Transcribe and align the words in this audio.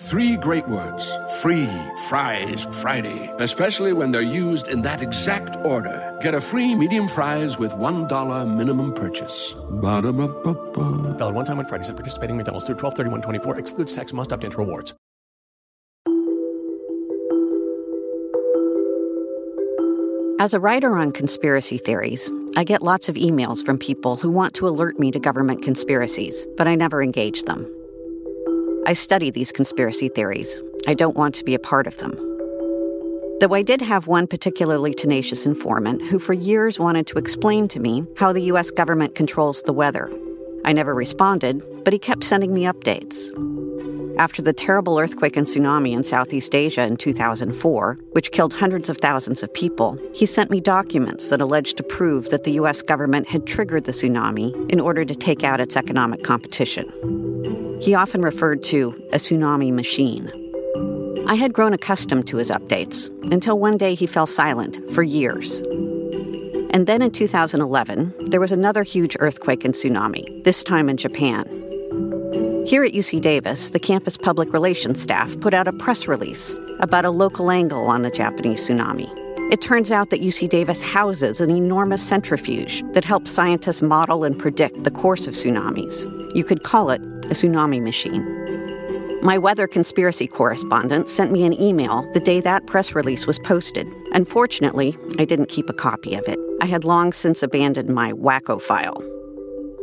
Three 0.00 0.36
great 0.36 0.68
words 0.68 1.16
free 1.40 1.68
fries 2.08 2.66
Friday, 2.72 3.32
especially 3.38 3.92
when 3.92 4.10
they're 4.10 4.22
used 4.22 4.68
in 4.68 4.82
that 4.82 5.00
exact 5.02 5.56
order. 5.64 6.18
Get 6.20 6.34
a 6.34 6.40
free 6.40 6.74
medium 6.74 7.06
fries 7.06 7.58
with 7.58 7.72
$1 7.72 8.56
minimum 8.56 8.92
purchase. 8.92 9.54
Ba-da-ba-ba-ba. 9.70 11.16
Valid 11.16 11.34
one 11.34 11.44
time 11.44 11.58
on 11.58 11.66
Fridays 11.66 11.90
at 11.90 11.96
participating 11.96 12.36
McDonald's 12.36 12.66
through 12.66 12.76
12 12.76 13.22
24 13.22 13.58
excludes 13.58 13.94
tax 13.94 14.12
must 14.12 14.32
opt 14.32 14.44
into 14.44 14.58
rewards. 14.58 14.94
As 20.40 20.52
a 20.52 20.60
writer 20.60 20.96
on 20.96 21.12
conspiracy 21.12 21.78
theories, 21.78 22.30
I 22.56 22.64
get 22.64 22.82
lots 22.82 23.08
of 23.08 23.14
emails 23.14 23.64
from 23.64 23.78
people 23.78 24.16
who 24.16 24.30
want 24.30 24.54
to 24.54 24.68
alert 24.68 24.98
me 24.98 25.10
to 25.12 25.18
government 25.18 25.62
conspiracies, 25.62 26.46
but 26.56 26.66
I 26.66 26.74
never 26.74 27.02
engage 27.02 27.44
them. 27.44 27.66
I 28.86 28.92
study 28.92 29.30
these 29.30 29.50
conspiracy 29.50 30.08
theories. 30.08 30.60
I 30.86 30.92
don't 30.92 31.16
want 31.16 31.34
to 31.36 31.44
be 31.44 31.54
a 31.54 31.58
part 31.58 31.86
of 31.86 31.96
them. 31.96 32.12
Though 33.40 33.54
I 33.54 33.62
did 33.62 33.80
have 33.80 34.06
one 34.06 34.26
particularly 34.26 34.92
tenacious 34.92 35.46
informant 35.46 36.02
who 36.02 36.18
for 36.18 36.34
years 36.34 36.78
wanted 36.78 37.06
to 37.06 37.18
explain 37.18 37.66
to 37.68 37.80
me 37.80 38.06
how 38.18 38.34
the 38.34 38.42
US 38.52 38.70
government 38.70 39.14
controls 39.14 39.62
the 39.62 39.72
weather. 39.72 40.12
I 40.66 40.74
never 40.74 40.94
responded, 40.94 41.62
but 41.82 41.94
he 41.94 41.98
kept 41.98 42.24
sending 42.24 42.52
me 42.52 42.64
updates. 42.64 43.30
After 44.18 44.42
the 44.42 44.52
terrible 44.52 44.98
earthquake 44.98 45.38
and 45.38 45.46
tsunami 45.46 45.92
in 45.92 46.04
Southeast 46.04 46.54
Asia 46.54 46.82
in 46.82 46.98
2004, 46.98 47.98
which 48.12 48.32
killed 48.32 48.52
hundreds 48.52 48.90
of 48.90 48.98
thousands 48.98 49.42
of 49.42 49.52
people, 49.54 49.98
he 50.12 50.26
sent 50.26 50.50
me 50.50 50.60
documents 50.60 51.30
that 51.30 51.40
alleged 51.40 51.78
to 51.78 51.82
prove 51.82 52.28
that 52.28 52.44
the 52.44 52.52
US 52.52 52.82
government 52.82 53.28
had 53.28 53.46
triggered 53.46 53.84
the 53.84 53.92
tsunami 53.92 54.70
in 54.70 54.78
order 54.78 55.06
to 55.06 55.14
take 55.14 55.42
out 55.42 55.60
its 55.60 55.74
economic 55.74 56.22
competition. 56.22 56.92
He 57.84 57.94
often 57.94 58.22
referred 58.22 58.62
to 58.62 58.94
a 59.12 59.16
tsunami 59.16 59.70
machine. 59.70 60.32
I 61.28 61.34
had 61.34 61.52
grown 61.52 61.74
accustomed 61.74 62.26
to 62.28 62.38
his 62.38 62.50
updates 62.50 63.10
until 63.30 63.58
one 63.58 63.76
day 63.76 63.94
he 63.94 64.06
fell 64.06 64.26
silent 64.26 64.80
for 64.92 65.02
years. 65.02 65.60
And 66.70 66.86
then 66.86 67.02
in 67.02 67.10
2011, 67.10 68.30
there 68.30 68.40
was 68.40 68.52
another 68.52 68.84
huge 68.84 69.18
earthquake 69.20 69.66
and 69.66 69.74
tsunami, 69.74 70.44
this 70.44 70.64
time 70.64 70.88
in 70.88 70.96
Japan. 70.96 71.44
Here 72.66 72.82
at 72.82 72.94
UC 72.94 73.20
Davis, 73.20 73.68
the 73.68 73.78
campus 73.78 74.16
public 74.16 74.54
relations 74.54 75.02
staff 75.02 75.38
put 75.40 75.52
out 75.52 75.68
a 75.68 75.72
press 75.74 76.08
release 76.08 76.54
about 76.80 77.04
a 77.04 77.10
local 77.10 77.50
angle 77.50 77.84
on 77.84 78.00
the 78.00 78.10
Japanese 78.10 78.66
tsunami. 78.66 79.10
It 79.52 79.60
turns 79.60 79.90
out 79.90 80.08
that 80.08 80.22
UC 80.22 80.48
Davis 80.48 80.80
houses 80.80 81.38
an 81.42 81.50
enormous 81.50 82.02
centrifuge 82.02 82.82
that 82.94 83.04
helps 83.04 83.30
scientists 83.30 83.82
model 83.82 84.24
and 84.24 84.38
predict 84.38 84.84
the 84.84 84.90
course 84.90 85.26
of 85.26 85.34
tsunamis. 85.34 86.23
You 86.34 86.44
could 86.44 86.62
call 86.62 86.90
it 86.90 87.00
a 87.02 87.34
tsunami 87.34 87.80
machine. 87.80 88.24
My 89.22 89.38
weather 89.38 89.66
conspiracy 89.66 90.26
correspondent 90.26 91.08
sent 91.08 91.32
me 91.32 91.46
an 91.46 91.58
email 91.60 92.10
the 92.12 92.20
day 92.20 92.40
that 92.40 92.66
press 92.66 92.94
release 92.94 93.26
was 93.26 93.38
posted. 93.38 93.86
Unfortunately, 94.12 94.96
I 95.18 95.24
didn't 95.24 95.48
keep 95.48 95.70
a 95.70 95.74
copy 95.74 96.14
of 96.14 96.28
it. 96.28 96.38
I 96.60 96.66
had 96.66 96.84
long 96.84 97.12
since 97.12 97.42
abandoned 97.42 97.88
my 97.88 98.12
wacko 98.12 98.60
file. 98.60 99.02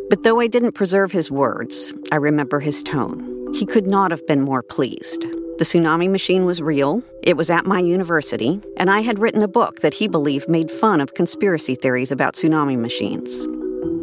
But 0.09 0.23
though 0.23 0.39
I 0.39 0.47
didn't 0.47 0.73
preserve 0.73 1.11
his 1.11 1.31
words, 1.31 1.93
I 2.11 2.17
remember 2.17 2.59
his 2.59 2.83
tone. 2.83 3.53
He 3.55 3.65
could 3.65 3.87
not 3.87 4.11
have 4.11 4.27
been 4.27 4.41
more 4.41 4.61
pleased. 4.61 5.21
The 5.57 5.65
tsunami 5.65 6.09
machine 6.09 6.45
was 6.45 6.61
real, 6.61 7.01
it 7.23 7.37
was 7.37 7.49
at 7.49 7.65
my 7.65 7.79
university, 7.79 8.61
and 8.77 8.91
I 8.91 9.01
had 9.01 9.19
written 9.19 9.41
a 9.41 9.47
book 9.47 9.79
that 9.81 9.93
he 9.93 10.07
believed 10.07 10.49
made 10.49 10.69
fun 10.69 10.99
of 11.01 11.13
conspiracy 11.13 11.75
theories 11.75 12.11
about 12.11 12.33
tsunami 12.33 12.77
machines. 12.77 13.47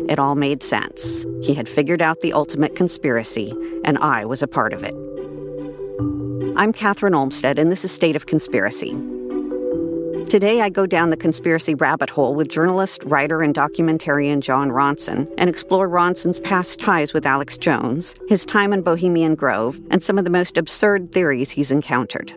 It 0.09 0.19
all 0.19 0.35
made 0.35 0.63
sense. 0.63 1.27
He 1.43 1.53
had 1.53 1.69
figured 1.69 2.01
out 2.01 2.21
the 2.21 2.33
ultimate 2.33 2.75
conspiracy, 2.75 3.53
and 3.85 3.99
I 3.99 4.25
was 4.25 4.43
a 4.43 4.49
part 4.49 4.73
of 4.73 4.83
it. 4.83 4.95
I'm 6.57 6.73
Kathryn 6.73 7.15
Olmsted, 7.15 7.59
and 7.59 7.71
this 7.71 7.85
is 7.85 7.93
State 7.93 8.17
of 8.17 8.25
Conspiracy. 8.25 8.97
Today, 10.29 10.61
I 10.63 10.71
go 10.71 10.87
down 10.87 11.11
the 11.11 11.17
conspiracy 11.17 11.75
rabbit 11.75 12.11
hole 12.11 12.35
with 12.35 12.49
journalist, 12.49 13.03
writer, 13.05 13.43
and 13.43 13.55
documentarian 13.55 14.41
Jon 14.41 14.71
Ronson 14.71 15.33
and 15.39 15.49
explore 15.49 15.89
Ronson's 15.89 16.41
past 16.41 16.81
ties 16.81 17.15
with 17.15 17.25
Alex 17.25 17.57
Jones, 17.57 18.15
his 18.29 18.45
time 18.45 18.73
in 18.73 18.83
Bohemian 18.83 19.35
Grove, 19.35 19.81
and 19.91 20.03
some 20.03 20.19
of 20.19 20.25
the 20.25 20.31
most 20.31 20.59
absurd 20.59 21.13
theories 21.13 21.51
he's 21.51 21.71
encountered. 21.71 22.35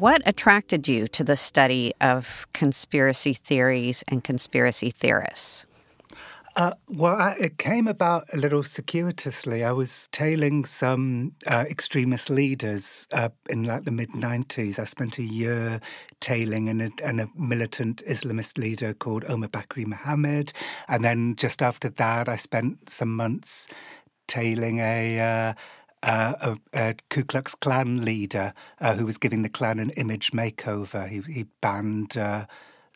What 0.00 0.22
attracted 0.24 0.88
you 0.88 1.08
to 1.08 1.22
the 1.22 1.36
study 1.36 1.92
of 2.00 2.46
conspiracy 2.54 3.34
theories 3.34 4.02
and 4.08 4.24
conspiracy 4.24 4.90
theorists? 4.90 5.66
Uh, 6.56 6.72
well, 6.88 7.16
I, 7.16 7.36
it 7.38 7.58
came 7.58 7.86
about 7.86 8.24
a 8.32 8.38
little 8.38 8.62
circuitously. 8.62 9.62
I 9.62 9.72
was 9.72 10.08
tailing 10.10 10.64
some 10.64 11.32
uh, 11.46 11.66
extremist 11.68 12.30
leaders 12.30 13.08
uh, 13.12 13.28
in 13.50 13.64
like 13.64 13.84
the 13.84 13.90
mid 13.90 14.12
90s. 14.12 14.78
I 14.78 14.84
spent 14.84 15.18
a 15.18 15.22
year 15.22 15.82
tailing 16.20 16.70
an, 16.70 16.80
an, 17.04 17.20
a 17.20 17.28
militant 17.36 18.02
Islamist 18.08 18.56
leader 18.56 18.94
called 18.94 19.26
Omar 19.28 19.50
Bakri 19.50 19.86
Mohammed. 19.86 20.54
And 20.88 21.04
then 21.04 21.36
just 21.36 21.60
after 21.60 21.90
that, 21.90 22.26
I 22.26 22.36
spent 22.36 22.88
some 22.88 23.14
months 23.14 23.68
tailing 24.26 24.78
a 24.78 25.54
uh, 26.02 26.34
a, 26.40 26.56
a, 26.72 26.94
Ku 27.08 27.24
Klux 27.24 27.54
Klan 27.54 28.04
leader 28.04 28.54
uh, 28.80 28.94
who 28.94 29.06
was 29.06 29.18
giving 29.18 29.42
the 29.42 29.48
Klan 29.48 29.78
an 29.78 29.90
image 29.90 30.32
makeover. 30.32 31.08
He, 31.08 31.20
he 31.32 31.46
banned 31.60 32.16
uh, 32.16 32.46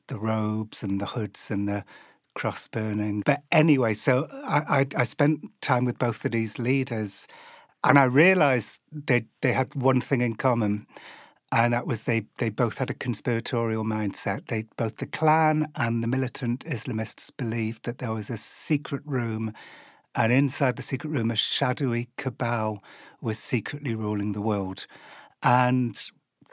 the 0.06 0.18
robes 0.18 0.82
and 0.82 1.00
the 1.00 1.06
hoods 1.06 1.50
and 1.50 1.68
the 1.68 1.84
cross 2.34 2.66
burning. 2.66 3.22
But 3.24 3.42
anyway, 3.52 3.94
so 3.94 4.26
I, 4.32 4.86
I, 4.96 5.00
I 5.00 5.04
spent 5.04 5.44
time 5.60 5.84
with 5.84 5.98
both 5.98 6.24
of 6.24 6.32
these 6.32 6.58
leaders, 6.58 7.26
and 7.82 7.98
I 7.98 8.04
realised 8.04 8.80
they 8.90 9.26
they 9.40 9.52
had 9.52 9.74
one 9.74 10.00
thing 10.00 10.20
in 10.20 10.34
common. 10.34 10.86
And 11.52 11.72
that 11.72 11.86
was 11.86 12.02
they, 12.02 12.24
they 12.38 12.48
both 12.48 12.78
had 12.78 12.90
a 12.90 12.94
conspiratorial 12.94 13.84
mindset. 13.84 14.48
They 14.48 14.64
both 14.76 14.96
the 14.96 15.06
Klan 15.06 15.68
and 15.76 16.02
the 16.02 16.08
militant 16.08 16.64
Islamists 16.64 17.30
believed 17.36 17.84
that 17.84 17.98
there 17.98 18.12
was 18.12 18.28
a 18.28 18.36
secret 18.36 19.02
room 19.04 19.52
and 20.14 20.32
inside 20.32 20.76
the 20.76 20.82
secret 20.82 21.10
room, 21.10 21.30
a 21.30 21.36
shadowy 21.36 22.08
cabal 22.16 22.82
was 23.20 23.38
secretly 23.38 23.94
ruling 23.94 24.32
the 24.32 24.40
world. 24.40 24.86
And 25.42 26.02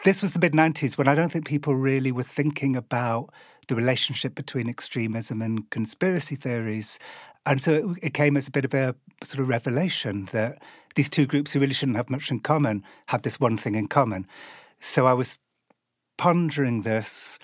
this 0.04 0.22
was 0.22 0.34
the 0.34 0.40
mid 0.40 0.54
90s 0.54 0.98
when 0.98 1.08
I 1.08 1.16
don't 1.16 1.32
think 1.32 1.46
people 1.46 1.76
really 1.76 2.12
were 2.12 2.24
thinking 2.24 2.76
about 2.76 3.34
the 3.68 3.76
relationship 3.76 4.34
between 4.34 4.68
extremism 4.68 5.42
and 5.42 5.70
conspiracy 5.70 6.36
theories. 6.36 7.00
And 7.46 7.62
so 7.62 7.72
it, 7.74 8.06
it 8.08 8.14
came 8.14 8.36
as 8.36 8.48
a 8.48 8.52
bit 8.52 8.66
of 8.66 8.74
a 8.74 8.96
sort 9.24 9.42
of 9.42 9.50
revelation 9.50 10.26
that 10.32 10.62
these 10.96 11.10
two 11.10 11.26
groups 11.28 11.54
who 11.54 11.60
really 11.60 11.74
shouldn't 11.74 11.98
have 11.98 12.10
much 12.10 12.32
in 12.32 12.40
common 12.40 12.84
have 13.08 13.22
this 13.22 13.40
one 13.40 13.58
thing 13.58 13.76
in 13.76 13.88
common. 13.88 14.28
So 14.80 15.06
I 15.06 15.14
was 15.14 15.40
pondering 16.18 16.82
this, 16.82 17.38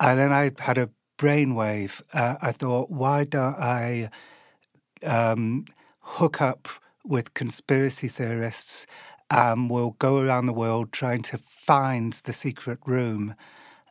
and 0.00 0.18
then 0.18 0.32
I 0.32 0.50
had 0.58 0.78
a 0.78 0.90
brainwave. 1.18 2.02
Uh, 2.12 2.36
I 2.42 2.52
thought, 2.52 2.90
why 2.90 3.24
don't 3.24 3.56
I 3.56 4.10
um, 5.04 5.66
hook 6.00 6.40
up 6.40 6.68
with 7.04 7.34
conspiracy 7.34 8.08
theorists 8.08 8.86
and 9.30 9.70
we'll 9.70 9.96
go 9.98 10.18
around 10.18 10.46
the 10.46 10.52
world 10.52 10.92
trying 10.92 11.22
to 11.22 11.38
find 11.38 12.12
the 12.12 12.32
secret 12.32 12.78
room. 12.86 13.34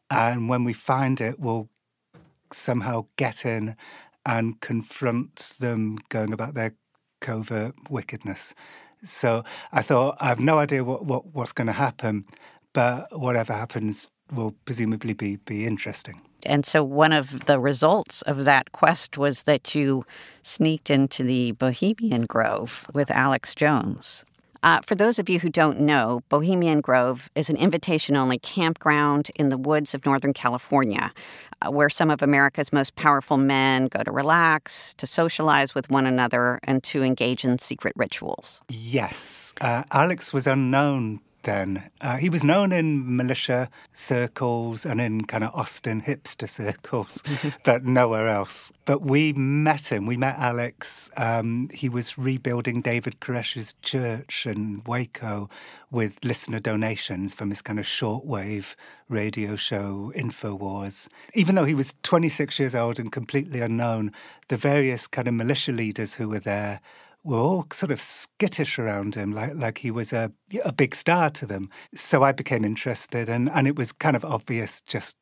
And 0.09 0.49
when 0.49 0.63
we 0.63 0.73
find 0.73 1.19
it, 1.19 1.39
we'll 1.39 1.69
somehow 2.51 3.07
get 3.17 3.45
in 3.45 3.75
and 4.25 4.59
confront 4.61 5.57
them 5.59 5.97
going 6.09 6.33
about 6.33 6.53
their 6.53 6.75
covert 7.21 7.75
wickedness. 7.89 8.55
So 9.03 9.43
I 9.71 9.81
thought, 9.81 10.17
I 10.19 10.27
have 10.27 10.39
no 10.39 10.57
idea 10.57 10.83
what, 10.83 11.05
what 11.05 11.33
what's 11.33 11.53
going 11.53 11.67
to 11.67 11.73
happen, 11.73 12.25
but 12.73 13.07
whatever 13.11 13.53
happens 13.53 14.09
will 14.33 14.55
presumably 14.65 15.13
be, 15.13 15.37
be 15.37 15.65
interesting. 15.65 16.21
And 16.45 16.65
so 16.65 16.83
one 16.83 17.13
of 17.13 17.45
the 17.45 17.59
results 17.59 18.21
of 18.23 18.45
that 18.45 18.71
quest 18.71 19.17
was 19.17 19.43
that 19.43 19.75
you 19.75 20.05
sneaked 20.41 20.89
into 20.89 21.23
the 21.23 21.53
Bohemian 21.53 22.25
Grove 22.25 22.87
with 22.93 23.11
Alex 23.11 23.55
Jones. 23.55 24.25
Uh, 24.65 24.81
for 24.81 24.95
those 24.95 25.19
of 25.19 25.29
you 25.29 25.39
who 25.39 25.47
don't 25.47 25.79
know, 25.79 26.21
Bohemian 26.27 26.81
Grove 26.81 27.29
is 27.35 27.51
an 27.51 27.55
invitation 27.55 28.15
only 28.15 28.39
campground 28.39 29.29
in 29.35 29.49
the 29.49 29.59
woods 29.59 29.93
of 29.93 30.07
Northern 30.07 30.33
California, 30.33 31.13
uh, 31.61 31.69
where 31.69 31.89
some 31.89 32.09
of 32.09 32.23
America's 32.23 32.73
most 32.73 32.95
powerful 32.95 33.37
men 33.37 33.85
go 33.85 34.01
to 34.01 34.11
relax, 34.11 34.95
to 34.95 35.05
socialize 35.05 35.75
with 35.75 35.91
one 35.91 36.07
another, 36.07 36.59
and 36.63 36.81
to 36.81 37.03
engage 37.03 37.45
in 37.45 37.59
secret 37.59 37.93
rituals. 37.95 38.63
Yes. 38.67 39.53
Uh, 39.61 39.83
Alex 39.91 40.33
was 40.33 40.47
unknown 40.47 41.19
then. 41.45 41.89
Uh, 42.01 42.17
he 42.17 42.29
was 42.29 42.43
known 42.43 42.71
in 42.71 43.15
militia 43.15 43.69
circles 43.93 44.85
and 44.85 44.99
in 44.99 45.23
kind 45.23 45.43
of 45.43 45.55
Austin 45.55 46.01
hipster 46.01 46.49
circles, 46.49 47.23
but 47.63 47.85
nowhere 47.85 48.27
else. 48.27 48.73
But 48.83 49.01
we 49.01 49.33
met 49.33 49.91
him. 49.91 50.05
We 50.05 50.17
met 50.17 50.37
Alex. 50.37 51.09
Um, 51.15 51.69
he 51.73 51.87
was 51.87 52.17
rebuilding 52.17 52.81
David 52.81 53.19
Koresh's 53.21 53.73
church 53.81 54.45
in 54.45 54.83
Waco 54.85 55.49
with 55.89 56.23
listener 56.23 56.59
donations 56.59 57.33
from 57.33 57.49
his 57.49 57.61
kind 57.61 57.79
of 57.79 57.85
shortwave 57.85 58.75
radio 59.07 59.55
show 59.55 60.11
InfoWars. 60.15 61.07
Even 61.33 61.55
though 61.55 61.63
he 61.63 61.75
was 61.75 61.95
26 62.03 62.59
years 62.59 62.75
old 62.75 62.99
and 62.99 63.11
completely 63.11 63.61
unknown, 63.61 64.11
the 64.49 64.57
various 64.57 65.07
kind 65.07 65.27
of 65.27 65.33
militia 65.33 65.71
leaders 65.71 66.15
who 66.15 66.27
were 66.27 66.39
there 66.39 66.81
were 67.25 67.37
all 67.37 67.65
sort 67.73 67.91
of 67.91 67.99
skittish 67.99 68.79
around 68.79 69.15
him, 69.15 69.33
like 69.33 69.55
like 69.55 69.79
he 69.79 69.91
was 69.91 70.13
a 70.13 70.31
a 70.63 70.71
big 70.71 70.95
star 70.95 71.29
to 71.31 71.45
them. 71.45 71.69
So 71.93 72.23
I 72.23 72.31
became 72.31 72.63
interested, 72.63 73.27
and 73.27 73.49
and 73.49 73.67
it 73.67 73.75
was 73.75 73.91
kind 73.91 74.15
of 74.15 74.23
obvious 74.23 74.81
just 74.81 75.17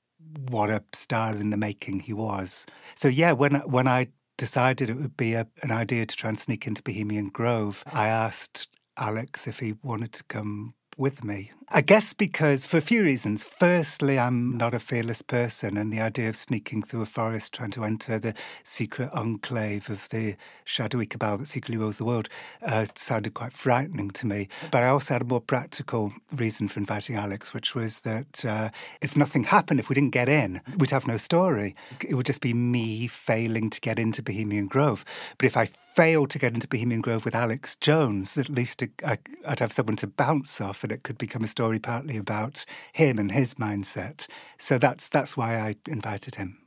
what 0.50 0.70
a 0.70 0.84
star 0.94 1.36
in 1.36 1.50
the 1.50 1.58
making 1.58 2.02
he 2.02 2.14
was. 2.14 2.68
So 2.96 3.08
yeah, 3.08 3.32
when 3.32 3.56
when 3.62 3.88
I 3.88 4.10
decided 4.38 4.90
it 4.90 4.98
would 4.98 5.18
be 5.18 5.34
a, 5.34 5.48
an 5.62 5.72
idea 5.72 6.06
to 6.06 6.16
try 6.16 6.30
and 6.30 6.40
sneak 6.40 6.68
into 6.68 6.84
Bohemian 6.84 7.30
Grove, 7.30 7.84
I 7.92 8.08
asked 8.08 8.68
Alex 8.98 9.48
if 9.48 9.60
he 9.60 9.76
wanted 9.82 10.12
to 10.14 10.24
come 10.26 10.74
with 10.98 11.24
me. 11.24 11.52
I 11.76 11.82
guess 11.82 12.14
because, 12.14 12.68
for 12.68 12.78
a 12.78 12.82
few 12.82 13.02
reasons. 13.02 13.44
Firstly, 13.44 14.20
I'm 14.20 14.56
not 14.60 14.76
a 14.76 14.80
fearless 14.80 15.24
person, 15.24 15.76
and 15.76 15.92
the 15.92 16.02
idea 16.02 16.30
of 16.30 16.36
sneaking 16.36 16.84
through 16.84 17.02
a 17.02 17.08
forest 17.08 17.52
trying 17.52 17.72
to 17.72 17.84
enter 17.84 18.20
the 18.20 18.36
secret 18.64 19.10
enclave 19.12 19.90
of 19.90 20.08
the 20.10 20.36
shadowy 20.66 21.08
cabal 21.08 21.40
that 21.40 21.48
secretly 21.48 21.78
rules 21.78 21.98
the 21.98 22.06
world 22.06 22.30
uh, 22.62 22.86
sounded 22.94 23.34
quite 23.34 23.54
frightening 23.54 24.12
to 24.12 24.28
me. 24.28 24.50
But 24.70 24.84
I 24.84 24.90
also 24.90 25.16
had 25.16 25.24
a 25.24 25.26
more 25.26 25.42
practical 25.42 26.14
reason 26.32 26.68
for 26.68 26.80
inviting 26.80 27.16
Alex, 27.16 27.56
which 27.56 27.74
was 27.74 28.02
that 28.02 28.46
uh, 28.46 28.70
if 29.02 29.18
nothing 29.18 29.46
happened, 29.46 29.80
if 29.80 29.90
we 29.90 29.96
didn't 29.96 30.12
get 30.12 30.30
in, 30.30 30.62
we'd 30.78 30.92
have 30.92 31.08
no 31.08 31.18
story. 31.18 31.76
It 32.08 32.14
would 32.14 32.28
just 32.28 32.42
be 32.42 32.54
me 32.54 33.08
failing 33.08 33.72
to 33.72 33.82
get 33.82 33.98
into 33.98 34.22
Bohemian 34.22 34.68
Grove. 34.68 35.04
But 35.40 35.48
if 35.48 35.58
I 35.58 35.72
failed 35.96 36.30
to 36.32 36.40
get 36.40 36.54
into 36.54 36.68
Bohemian 36.68 37.02
Grove 37.02 37.26
with 37.26 37.36
Alex 37.36 37.76
Jones, 37.76 38.38
at 38.38 38.50
least 38.50 38.84
I'd 39.04 39.60
have 39.60 39.72
someone 39.72 39.96
to 39.98 40.08
bounce 40.08 40.62
off, 40.62 40.84
and 40.84 40.92
it 40.92 41.02
could 41.02 41.18
become 41.18 41.44
a 41.44 41.48
story 41.48 41.63
story 41.64 41.80
partly 41.80 42.18
about 42.18 42.66
him 42.92 43.18
and 43.18 43.32
his 43.32 43.54
mindset. 43.54 44.28
So 44.58 44.78
that's 44.78 45.08
that's 45.08 45.38
why 45.38 45.56
I 45.56 45.76
invited 45.88 46.36
him. 46.36 46.58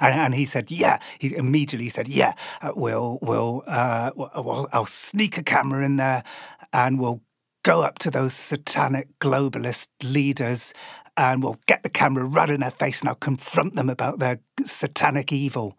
And, 0.00 0.14
and 0.14 0.34
he 0.34 0.46
said, 0.46 0.70
"Yeah." 0.70 0.98
He 1.18 1.36
immediately 1.36 1.90
said, 1.90 2.08
"Yeah, 2.08 2.32
uh, 2.62 2.72
we'll 2.74 3.18
we'll, 3.20 3.64
uh, 3.66 4.12
we'll 4.16 4.66
I'll 4.72 4.86
sneak 4.86 5.36
a 5.36 5.42
camera 5.42 5.84
in 5.84 5.96
there, 5.96 6.24
and 6.72 6.98
we'll 6.98 7.20
go 7.64 7.82
up 7.82 7.98
to 7.98 8.10
those 8.10 8.32
satanic 8.32 9.08
globalist 9.18 9.88
leaders, 10.02 10.72
and 11.18 11.42
we'll 11.42 11.60
get 11.66 11.82
the 11.82 11.90
camera 11.90 12.24
right 12.24 12.48
in 12.48 12.60
their 12.60 12.70
face, 12.70 13.00
and 13.00 13.10
I'll 13.10 13.26
confront 13.30 13.74
them 13.74 13.90
about 13.90 14.20
their 14.20 14.38
satanic 14.64 15.32
evil." 15.32 15.78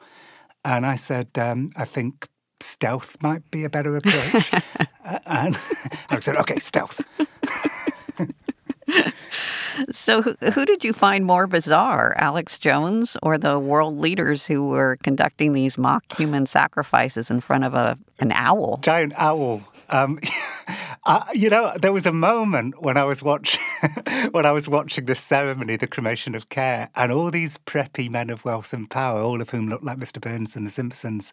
And 0.64 0.86
I 0.86 0.98
said, 0.98 1.30
um, 1.40 1.72
"I 1.76 1.86
think 1.86 2.28
stealth 2.60 3.18
might 3.24 3.50
be 3.50 3.64
a 3.64 3.70
better 3.72 3.98
approach." 3.98 4.54
uh, 5.04 5.20
and 5.26 5.58
I 6.12 6.20
said, 6.20 6.38
"Okay, 6.38 6.60
stealth." 6.60 7.02
so, 9.92 10.22
who, 10.22 10.34
who, 10.52 10.66
did 10.66 10.84
you 10.84 10.94
find 10.94 11.26
more 11.26 11.48
bizarre, 11.48 12.14
Alex 12.18 12.58
Jones 12.58 13.18
or 13.22 13.38
the 13.38 13.60
world 13.60 13.98
leaders 13.98 14.48
who 14.48 14.70
were 14.70 14.98
conducting 15.04 15.54
these 15.54 15.78
mock 15.78 16.04
human 16.18 16.46
sacrifices 16.46 17.30
in 17.30 17.42
front 17.42 17.64
of 17.64 17.74
a 17.74 17.98
an 18.20 18.32
owl? 18.34 18.80
Giant 18.82 19.14
owl. 19.16 19.62
Um, 19.90 20.20
uh, 21.06 21.26
you 21.34 21.50
know, 21.50 21.74
there 21.82 21.94
was 21.94 22.06
a 22.06 22.12
moment 22.12 22.82
when 22.82 22.98
I 22.98 23.04
was 23.04 23.24
watching 23.24 23.62
when 24.32 24.46
I 24.46 24.52
was 24.52 24.68
watching 24.68 25.06
the 25.06 25.16
ceremony, 25.16 25.76
the 25.76 25.88
cremation 25.88 26.36
of 26.36 26.50
care, 26.50 26.90
and 26.96 27.12
all 27.12 27.32
these 27.32 27.58
preppy 27.60 28.10
men 28.10 28.30
of 28.30 28.44
wealth 28.44 28.74
and 28.74 28.90
power, 28.90 29.22
all 29.22 29.42
of 29.42 29.50
whom 29.52 29.70
looked 29.70 29.84
like 29.84 29.98
Mr. 29.98 30.20
Burns 30.20 30.56
and 30.56 30.66
The 30.66 30.72
Simpsons, 30.72 31.32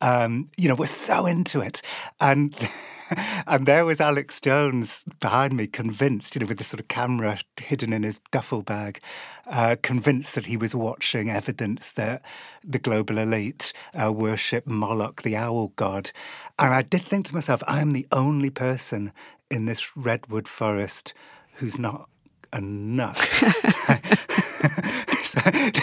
um, 0.00 0.50
you 0.56 0.68
know, 0.68 0.74
were 0.74 0.86
so 0.86 1.26
into 1.26 1.60
it, 1.60 1.82
and. 2.20 2.54
and 3.46 3.66
there 3.66 3.84
was 3.84 4.00
Alex 4.00 4.40
Jones 4.40 5.04
behind 5.20 5.54
me, 5.54 5.66
convinced, 5.66 6.34
you 6.34 6.40
know, 6.40 6.46
with 6.46 6.56
this 6.56 6.68
sort 6.68 6.80
of 6.80 6.88
camera 6.88 7.38
hidden 7.60 7.92
in 7.92 8.04
his 8.04 8.20
duffel 8.30 8.62
bag, 8.62 9.00
uh, 9.46 9.76
convinced 9.82 10.34
that 10.34 10.46
he 10.46 10.56
was 10.56 10.74
watching 10.74 11.30
evidence 11.30 11.92
that 11.92 12.22
the 12.64 12.78
global 12.78 13.18
elite 13.18 13.72
uh, 14.00 14.12
worship 14.12 14.66
Moloch, 14.66 15.22
the 15.22 15.36
owl 15.36 15.72
god. 15.76 16.10
And 16.58 16.72
I 16.72 16.82
did 16.82 17.02
think 17.02 17.26
to 17.26 17.34
myself, 17.34 17.62
I 17.66 17.80
am 17.80 17.90
the 17.90 18.06
only 18.12 18.50
person 18.50 19.12
in 19.50 19.66
this 19.66 19.96
redwood 19.96 20.48
forest 20.48 21.12
who's 21.54 21.78
not 21.78 22.08
a 22.52 22.60
nut. 22.60 23.16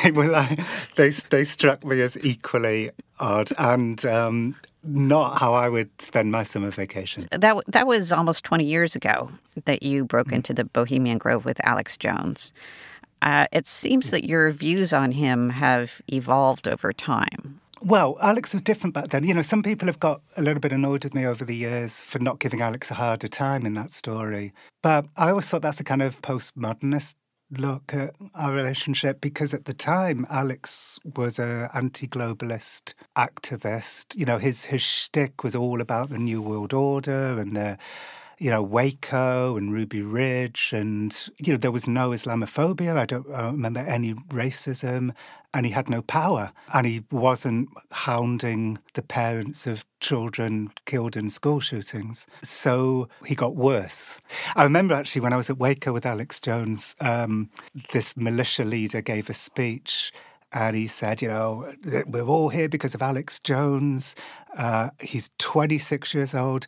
they 0.03 0.11
were 0.11 0.27
like 0.27 0.59
they 0.95 1.09
they 1.09 1.43
struck 1.43 1.83
me 1.83 2.01
as 2.01 2.17
equally 2.23 2.91
odd 3.19 3.51
and 3.57 4.05
um, 4.05 4.55
not 4.83 5.39
how 5.39 5.53
I 5.53 5.69
would 5.69 5.89
spend 6.01 6.31
my 6.31 6.43
summer 6.43 6.71
vacation. 6.71 7.25
That 7.31 7.61
that 7.67 7.87
was 7.87 8.11
almost 8.11 8.43
20 8.43 8.63
years 8.63 8.95
ago 8.95 9.31
that 9.65 9.83
you 9.83 10.05
broke 10.05 10.27
mm-hmm. 10.27 10.37
into 10.37 10.53
the 10.53 10.65
Bohemian 10.65 11.17
Grove 11.17 11.45
with 11.45 11.63
Alex 11.65 11.97
Jones. 11.97 12.53
Uh, 13.21 13.47
it 13.51 13.67
seems 13.67 14.11
that 14.11 14.25
your 14.25 14.51
views 14.51 14.93
on 14.93 15.11
him 15.11 15.49
have 15.49 16.01
evolved 16.11 16.67
over 16.67 16.93
time. 16.93 17.59
Well, 17.81 18.17
Alex 18.21 18.53
was 18.53 18.61
different 18.61 18.93
back 18.93 19.09
then. 19.09 19.23
You 19.23 19.33
know, 19.33 19.41
some 19.41 19.63
people 19.63 19.87
have 19.87 19.99
got 19.99 20.21
a 20.35 20.41
little 20.41 20.59
bit 20.59 20.73
annoyed 20.73 21.05
with 21.05 21.13
me 21.13 21.25
over 21.25 21.45
the 21.45 21.55
years 21.55 22.03
for 22.03 22.19
not 22.19 22.39
giving 22.39 22.61
Alex 22.61 22.91
a 22.91 22.95
harder 22.95 23.29
time 23.29 23.65
in 23.65 23.73
that 23.75 23.93
story. 23.93 24.53
But 24.81 25.05
I 25.15 25.29
always 25.29 25.49
thought 25.49 25.61
that's 25.61 25.79
a 25.79 25.85
kind 25.85 26.01
of 26.01 26.21
postmodernist 26.21 27.15
look 27.57 27.93
at 27.93 28.13
our 28.35 28.53
relationship 28.53 29.21
because 29.21 29.53
at 29.53 29.65
the 29.65 29.73
time 29.73 30.25
Alex 30.29 30.99
was 31.15 31.39
an 31.39 31.69
anti-globalist 31.73 32.93
activist. 33.17 34.15
You 34.15 34.25
know, 34.25 34.37
his 34.37 34.65
his 34.65 34.81
shtick 34.81 35.43
was 35.43 35.55
all 35.55 35.81
about 35.81 36.09
the 36.09 36.19
New 36.19 36.41
World 36.41 36.73
Order 36.73 37.39
and 37.39 37.55
the 37.55 37.77
you 38.39 38.49
know, 38.49 38.63
Waco 38.63 39.57
and 39.57 39.71
Ruby 39.71 40.01
Ridge, 40.01 40.71
and 40.73 41.15
you 41.37 41.53
know, 41.53 41.57
there 41.57 41.71
was 41.71 41.89
no 41.89 42.11
Islamophobia. 42.11 42.97
I 42.97 43.05
don't 43.05 43.27
remember 43.27 43.81
any 43.81 44.13
racism, 44.13 45.13
and 45.53 45.65
he 45.65 45.73
had 45.73 45.89
no 45.89 46.01
power, 46.01 46.53
and 46.73 46.87
he 46.87 47.03
wasn't 47.11 47.67
hounding 47.91 48.79
the 48.93 49.01
parents 49.01 49.67
of 49.67 49.85
children 49.99 50.71
killed 50.85 51.17
in 51.17 51.29
school 51.29 51.59
shootings. 51.59 52.27
So 52.41 53.09
he 53.25 53.35
got 53.35 53.57
worse. 53.57 54.21
I 54.55 54.63
remember 54.63 54.93
actually 54.93 55.21
when 55.21 55.33
I 55.33 55.37
was 55.37 55.49
at 55.49 55.57
Waco 55.57 55.91
with 55.91 56.05
Alex 56.05 56.39
Jones, 56.39 56.95
um, 57.01 57.49
this 57.91 58.15
militia 58.15 58.63
leader 58.63 59.01
gave 59.01 59.29
a 59.29 59.33
speech. 59.33 60.13
And 60.51 60.75
he 60.75 60.87
said, 60.87 61.21
you 61.21 61.27
know, 61.27 61.71
we're 62.07 62.23
all 62.23 62.49
here 62.49 62.67
because 62.67 62.95
of 62.95 63.03
Alex 63.03 63.39
Jones. 63.39 64.15
Uh, 64.57 64.89
he's 64.99 65.29
26 65.37 66.15
years 66.15 66.33
old 66.33 66.65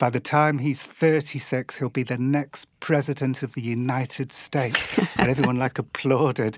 by 0.00 0.08
the 0.08 0.18
time 0.18 0.58
he's 0.58 0.82
36, 0.82 1.78
he'll 1.78 1.90
be 1.90 2.02
the 2.02 2.16
next 2.16 2.64
president 2.80 3.42
of 3.42 3.52
the 3.52 3.60
United 3.60 4.32
States. 4.32 4.98
and 5.18 5.30
everyone 5.30 5.56
like 5.56 5.78
applauded. 5.78 6.56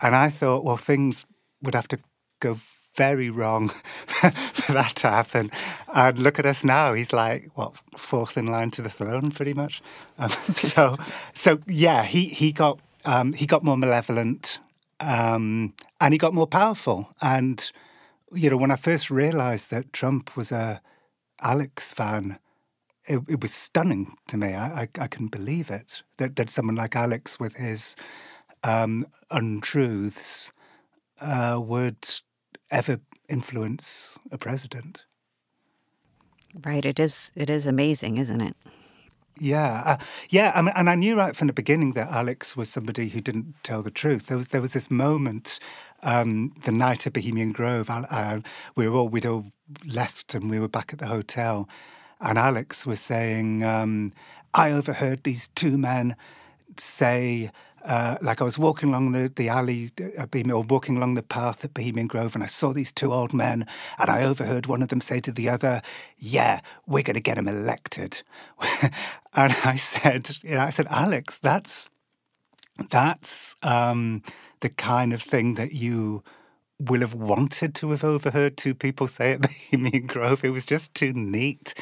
And 0.00 0.14
I 0.14 0.30
thought, 0.30 0.64
well, 0.64 0.76
things 0.76 1.26
would 1.60 1.74
have 1.74 1.88
to 1.88 1.98
go 2.38 2.60
very 2.94 3.30
wrong 3.30 3.68
for 4.06 4.72
that 4.72 4.94
to 4.94 5.10
happen. 5.10 5.50
And 5.92 6.20
look 6.20 6.38
at 6.38 6.46
us 6.46 6.62
now. 6.62 6.94
He's 6.94 7.12
like, 7.12 7.50
what, 7.56 7.82
fourth 7.96 8.38
in 8.38 8.46
line 8.46 8.70
to 8.70 8.82
the 8.82 8.90
throne, 8.90 9.32
pretty 9.32 9.54
much. 9.54 9.82
Um, 10.16 10.30
so, 10.30 10.96
so 11.32 11.58
yeah, 11.66 12.04
he, 12.04 12.26
he 12.26 12.52
got 12.52 12.78
um, 13.04 13.32
he 13.34 13.44
got 13.44 13.64
more 13.64 13.76
malevolent 13.76 14.60
um, 15.00 15.74
and 16.00 16.14
he 16.14 16.18
got 16.18 16.32
more 16.32 16.46
powerful. 16.46 17.10
And, 17.20 17.70
you 18.32 18.48
know, 18.48 18.56
when 18.56 18.70
I 18.70 18.76
first 18.76 19.10
realized 19.10 19.70
that 19.72 19.92
Trump 19.92 20.36
was 20.36 20.52
a 20.52 20.80
Alex 21.42 21.92
fan, 21.92 22.38
it, 23.06 23.20
it 23.28 23.42
was 23.42 23.52
stunning 23.52 24.16
to 24.28 24.36
me. 24.36 24.54
I, 24.54 24.82
I, 24.82 24.88
I, 24.98 25.06
couldn't 25.06 25.30
believe 25.30 25.70
it 25.70 26.02
that, 26.16 26.36
that 26.36 26.50
someone 26.50 26.76
like 26.76 26.96
Alex, 26.96 27.38
with 27.38 27.56
his 27.56 27.96
um, 28.62 29.06
untruths, 29.30 30.52
uh, 31.20 31.60
would 31.62 32.08
ever 32.70 33.00
influence 33.28 34.18
a 34.30 34.38
president. 34.38 35.04
Right. 36.64 36.84
It 36.84 36.98
is. 37.00 37.32
It 37.34 37.50
is 37.50 37.66
amazing, 37.66 38.18
isn't 38.18 38.40
it? 38.40 38.56
Yeah, 39.40 39.82
uh, 39.84 39.96
yeah, 40.30 40.52
I 40.54 40.62
mean, 40.62 40.72
and 40.76 40.88
I 40.88 40.94
knew 40.94 41.16
right 41.16 41.34
from 41.34 41.48
the 41.48 41.52
beginning 41.52 41.94
that 41.94 42.08
Alex 42.08 42.56
was 42.56 42.68
somebody 42.68 43.08
who 43.08 43.20
didn't 43.20 43.56
tell 43.64 43.82
the 43.82 43.90
truth. 43.90 44.26
There 44.26 44.36
was 44.36 44.48
there 44.48 44.60
was 44.60 44.74
this 44.74 44.92
moment, 44.92 45.58
um, 46.04 46.54
the 46.64 46.70
night 46.70 47.04
at 47.04 47.14
Bohemian 47.14 47.50
Grove. 47.50 47.90
I, 47.90 48.06
I, 48.10 48.42
we 48.76 48.88
were 48.88 48.96
all 48.96 49.08
we'd 49.08 49.26
all 49.26 49.46
left 49.84 50.34
and 50.34 50.48
we 50.48 50.60
were 50.60 50.68
back 50.68 50.92
at 50.92 51.00
the 51.00 51.06
hotel, 51.06 51.68
and 52.20 52.38
Alex 52.38 52.86
was 52.86 53.00
saying, 53.00 53.62
um, 53.62 54.12
I 54.52 54.72
overheard 54.72 55.24
these 55.24 55.48
two 55.48 55.76
men 55.76 56.16
say, 56.76 57.50
uh, 57.84 58.16
like 58.22 58.40
I 58.40 58.44
was 58.44 58.58
walking 58.58 58.88
along 58.88 59.12
the, 59.12 59.30
the 59.34 59.48
alley 59.48 59.92
uh, 60.00 60.26
or 60.52 60.62
walking 60.62 60.96
along 60.96 61.14
the 61.14 61.22
path 61.22 61.64
at 61.64 61.74
Bohemian 61.74 62.06
Grove, 62.06 62.34
and 62.34 62.42
I 62.42 62.46
saw 62.46 62.72
these 62.72 62.92
two 62.92 63.12
old 63.12 63.34
men, 63.34 63.66
and 63.98 64.10
I 64.10 64.24
overheard 64.24 64.66
one 64.66 64.80
of 64.80 64.88
them 64.88 65.02
say 65.02 65.20
to 65.20 65.32
the 65.32 65.50
other, 65.50 65.82
"Yeah, 66.16 66.60
we're 66.86 67.02
going 67.02 67.14
to 67.14 67.20
get 67.20 67.36
him 67.36 67.46
elected." 67.46 68.22
and 69.34 69.54
I 69.64 69.76
said, 69.76 70.30
you 70.42 70.52
know, 70.52 70.60
I 70.60 70.70
said, 70.70 70.86
Alex, 70.88 71.38
that's 71.38 71.90
that's 72.90 73.56
um, 73.62 74.22
the 74.60 74.70
kind 74.70 75.12
of 75.12 75.22
thing 75.22 75.54
that 75.54 75.72
you 75.72 76.24
will 76.78 77.00
have 77.00 77.14
wanted 77.14 77.74
to 77.76 77.90
have 77.90 78.04
overheard 78.04 78.56
two 78.56 78.74
people 78.74 79.06
say 79.06 79.32
it 79.32 79.34
at 79.34 79.42
Bohemian 79.42 80.06
Grove. 80.06 80.44
It 80.44 80.50
was 80.50 80.66
just 80.66 80.94
too 80.94 81.12
neat. 81.12 81.74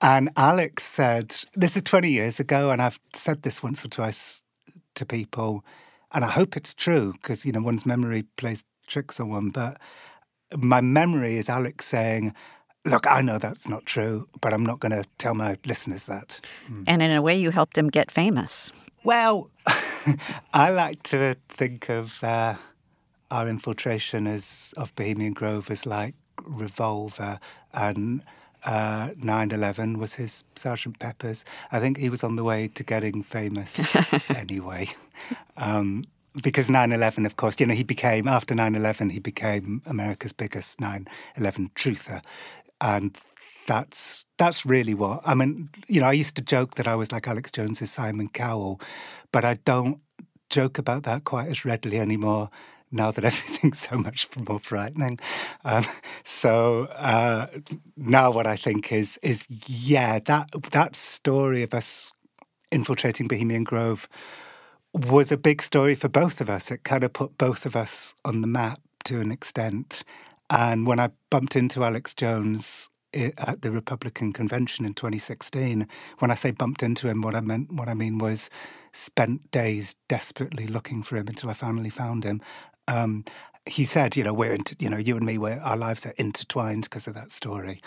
And 0.00 0.30
Alex 0.36 0.82
said, 0.84 1.36
This 1.54 1.76
is 1.76 1.82
20 1.82 2.10
years 2.10 2.40
ago, 2.40 2.70
and 2.70 2.82
I've 2.82 2.98
said 3.14 3.42
this 3.42 3.62
once 3.62 3.84
or 3.84 3.88
twice 3.88 4.42
to 4.96 5.06
people, 5.06 5.64
and 6.12 6.24
I 6.24 6.28
hope 6.28 6.56
it's 6.56 6.74
true 6.74 7.12
because, 7.12 7.44
you 7.44 7.52
know, 7.52 7.60
one's 7.60 7.86
memory 7.86 8.24
plays 8.36 8.64
tricks 8.86 9.18
on 9.18 9.30
one. 9.30 9.50
But 9.50 9.80
my 10.56 10.80
memory 10.80 11.36
is 11.36 11.48
Alex 11.48 11.86
saying, 11.86 12.34
look, 12.84 13.06
I 13.06 13.22
know 13.22 13.38
that's 13.38 13.68
not 13.68 13.86
true, 13.86 14.26
but 14.40 14.52
I'm 14.52 14.64
not 14.64 14.80
going 14.80 14.92
to 14.92 15.04
tell 15.18 15.34
my 15.34 15.56
listeners 15.66 16.06
that. 16.06 16.40
And 16.86 17.02
in 17.02 17.10
a 17.10 17.22
way, 17.22 17.36
you 17.36 17.50
helped 17.50 17.76
him 17.76 17.88
get 17.88 18.10
famous. 18.10 18.72
Well, 19.02 19.50
I 20.54 20.70
like 20.70 21.02
to 21.04 21.36
think 21.48 21.88
of 21.88 22.22
uh, 22.22 22.54
our 23.30 23.48
infiltration 23.48 24.26
as 24.26 24.74
of 24.76 24.94
Bohemian 24.94 25.32
Grove 25.32 25.70
as 25.70 25.86
like 25.86 26.14
Revolver 26.44 27.38
and 27.72 28.22
uh, 28.64 29.10
9/11 29.10 29.98
was 29.98 30.14
his 30.14 30.44
Sergeant 30.56 30.98
Pepper's. 30.98 31.44
I 31.70 31.80
think 31.80 31.98
he 31.98 32.08
was 32.08 32.24
on 32.24 32.36
the 32.36 32.44
way 32.44 32.68
to 32.68 32.82
getting 32.82 33.22
famous 33.22 33.94
anyway. 34.30 34.88
Um, 35.56 36.04
because 36.42 36.68
9/11, 36.68 37.26
of 37.26 37.36
course, 37.36 37.60
you 37.60 37.66
know, 37.66 37.74
he 37.74 37.84
became 37.84 38.26
after 38.26 38.54
9/11, 38.54 39.12
he 39.12 39.20
became 39.20 39.82
America's 39.86 40.32
biggest 40.32 40.78
9/11 40.80 41.72
truther, 41.74 42.22
and 42.80 43.16
that's 43.66 44.24
that's 44.38 44.64
really 44.64 44.94
what 44.94 45.20
I 45.24 45.34
mean. 45.34 45.68
You 45.86 46.00
know, 46.00 46.08
I 46.08 46.12
used 46.12 46.36
to 46.36 46.42
joke 46.42 46.76
that 46.76 46.88
I 46.88 46.94
was 46.94 47.12
like 47.12 47.28
Alex 47.28 47.52
Jones's 47.52 47.90
Simon 47.90 48.28
Cowell, 48.28 48.80
but 49.30 49.44
I 49.44 49.54
don't 49.64 50.00
joke 50.48 50.78
about 50.78 51.02
that 51.02 51.24
quite 51.24 51.48
as 51.48 51.64
readily 51.64 51.98
anymore 51.98 52.50
now 52.94 53.10
that 53.10 53.24
everything's 53.30 53.80
so 53.80 53.98
much 53.98 54.28
more 54.48 54.60
frightening. 54.60 55.18
Um, 55.64 55.84
so 56.24 56.84
uh, 56.84 57.48
now 57.96 58.30
what 58.30 58.46
I 58.46 58.56
think 58.56 58.92
is 58.92 59.18
is 59.22 59.46
yeah 59.66 60.18
that 60.20 60.50
that 60.70 60.96
story 60.96 61.62
of 61.62 61.74
us 61.74 62.12
infiltrating 62.70 63.28
Bohemian 63.28 63.64
Grove 63.64 64.08
was 64.92 65.32
a 65.32 65.36
big 65.36 65.60
story 65.60 65.94
for 65.94 66.08
both 66.08 66.40
of 66.40 66.48
us. 66.48 66.70
It 66.70 66.84
kind 66.84 67.04
of 67.04 67.12
put 67.12 67.36
both 67.36 67.66
of 67.66 67.74
us 67.74 68.14
on 68.24 68.40
the 68.40 68.46
map 68.46 68.80
to 69.04 69.20
an 69.20 69.32
extent. 69.32 70.04
And 70.50 70.86
when 70.86 71.00
I 71.00 71.10
bumped 71.30 71.56
into 71.56 71.84
Alex 71.84 72.14
Jones 72.14 72.90
at 73.12 73.62
the 73.62 73.70
Republican 73.70 74.32
convention 74.32 74.84
in 74.84 74.94
2016, 74.94 75.86
when 76.18 76.30
I 76.30 76.34
say 76.34 76.50
bumped 76.50 76.82
into 76.82 77.08
him, 77.08 77.22
what 77.22 77.34
I 77.34 77.40
meant, 77.40 77.72
what 77.72 77.88
I 77.88 77.94
mean 77.94 78.18
was 78.18 78.50
spent 78.92 79.50
days 79.50 79.96
desperately 80.08 80.66
looking 80.66 81.02
for 81.02 81.16
him 81.16 81.28
until 81.28 81.50
I 81.50 81.54
finally 81.54 81.90
found 81.90 82.24
him. 82.24 82.40
Um, 82.88 83.24
he 83.66 83.84
said, 83.84 84.16
you 84.16 84.24
know, 84.24 84.34
we're, 84.34 84.58
you 84.78 84.90
know, 84.90 84.98
you 84.98 85.16
and 85.16 85.24
me, 85.24 85.38
we're, 85.38 85.58
our 85.60 85.76
lives 85.76 86.04
are 86.04 86.14
intertwined 86.16 86.84
because 86.84 87.06
of 87.06 87.14
that 87.14 87.30
story. 87.30 87.80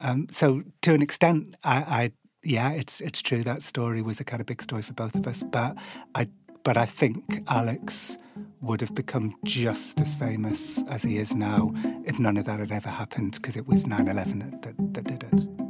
Um, 0.00 0.26
so 0.30 0.62
to 0.82 0.94
an 0.94 1.02
extent, 1.02 1.54
I, 1.62 1.76
I, 1.76 2.12
yeah, 2.42 2.72
it's 2.72 3.02
it's 3.02 3.20
true 3.20 3.44
that 3.44 3.62
story 3.62 4.00
was 4.00 4.18
a 4.18 4.24
kind 4.24 4.40
of 4.40 4.46
big 4.46 4.62
story 4.62 4.82
for 4.82 4.94
both 4.94 5.14
of 5.14 5.26
us. 5.26 5.42
But 5.42 5.76
I, 6.14 6.28
but 6.64 6.76
I 6.78 6.86
think 6.86 7.44
Alex 7.48 8.16
would 8.62 8.80
have 8.80 8.94
become 8.94 9.36
just 9.44 10.00
as 10.00 10.14
famous 10.14 10.82
as 10.84 11.02
he 11.02 11.18
is 11.18 11.34
now 11.34 11.72
if 12.04 12.18
none 12.18 12.38
of 12.38 12.46
that 12.46 12.58
had 12.58 12.72
ever 12.72 12.88
happened 12.88 13.32
because 13.32 13.56
it 13.56 13.66
was 13.66 13.84
9/11 13.84 14.40
that, 14.40 14.62
that, 14.62 14.94
that 14.94 15.04
did 15.04 15.22
it. 15.22 15.69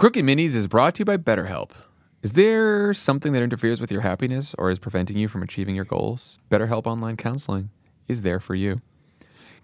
Crooked 0.00 0.24
Minis 0.24 0.54
is 0.54 0.66
brought 0.66 0.94
to 0.94 1.00
you 1.00 1.04
by 1.04 1.18
BetterHelp. 1.18 1.72
Is 2.22 2.32
there 2.32 2.94
something 2.94 3.34
that 3.34 3.42
interferes 3.42 3.82
with 3.82 3.92
your 3.92 4.00
happiness 4.00 4.54
or 4.56 4.70
is 4.70 4.78
preventing 4.78 5.18
you 5.18 5.28
from 5.28 5.42
achieving 5.42 5.76
your 5.76 5.84
goals? 5.84 6.38
BetterHelp 6.48 6.86
Online 6.86 7.18
Counseling 7.18 7.68
is 8.08 8.22
there 8.22 8.40
for 8.40 8.54
you. 8.54 8.78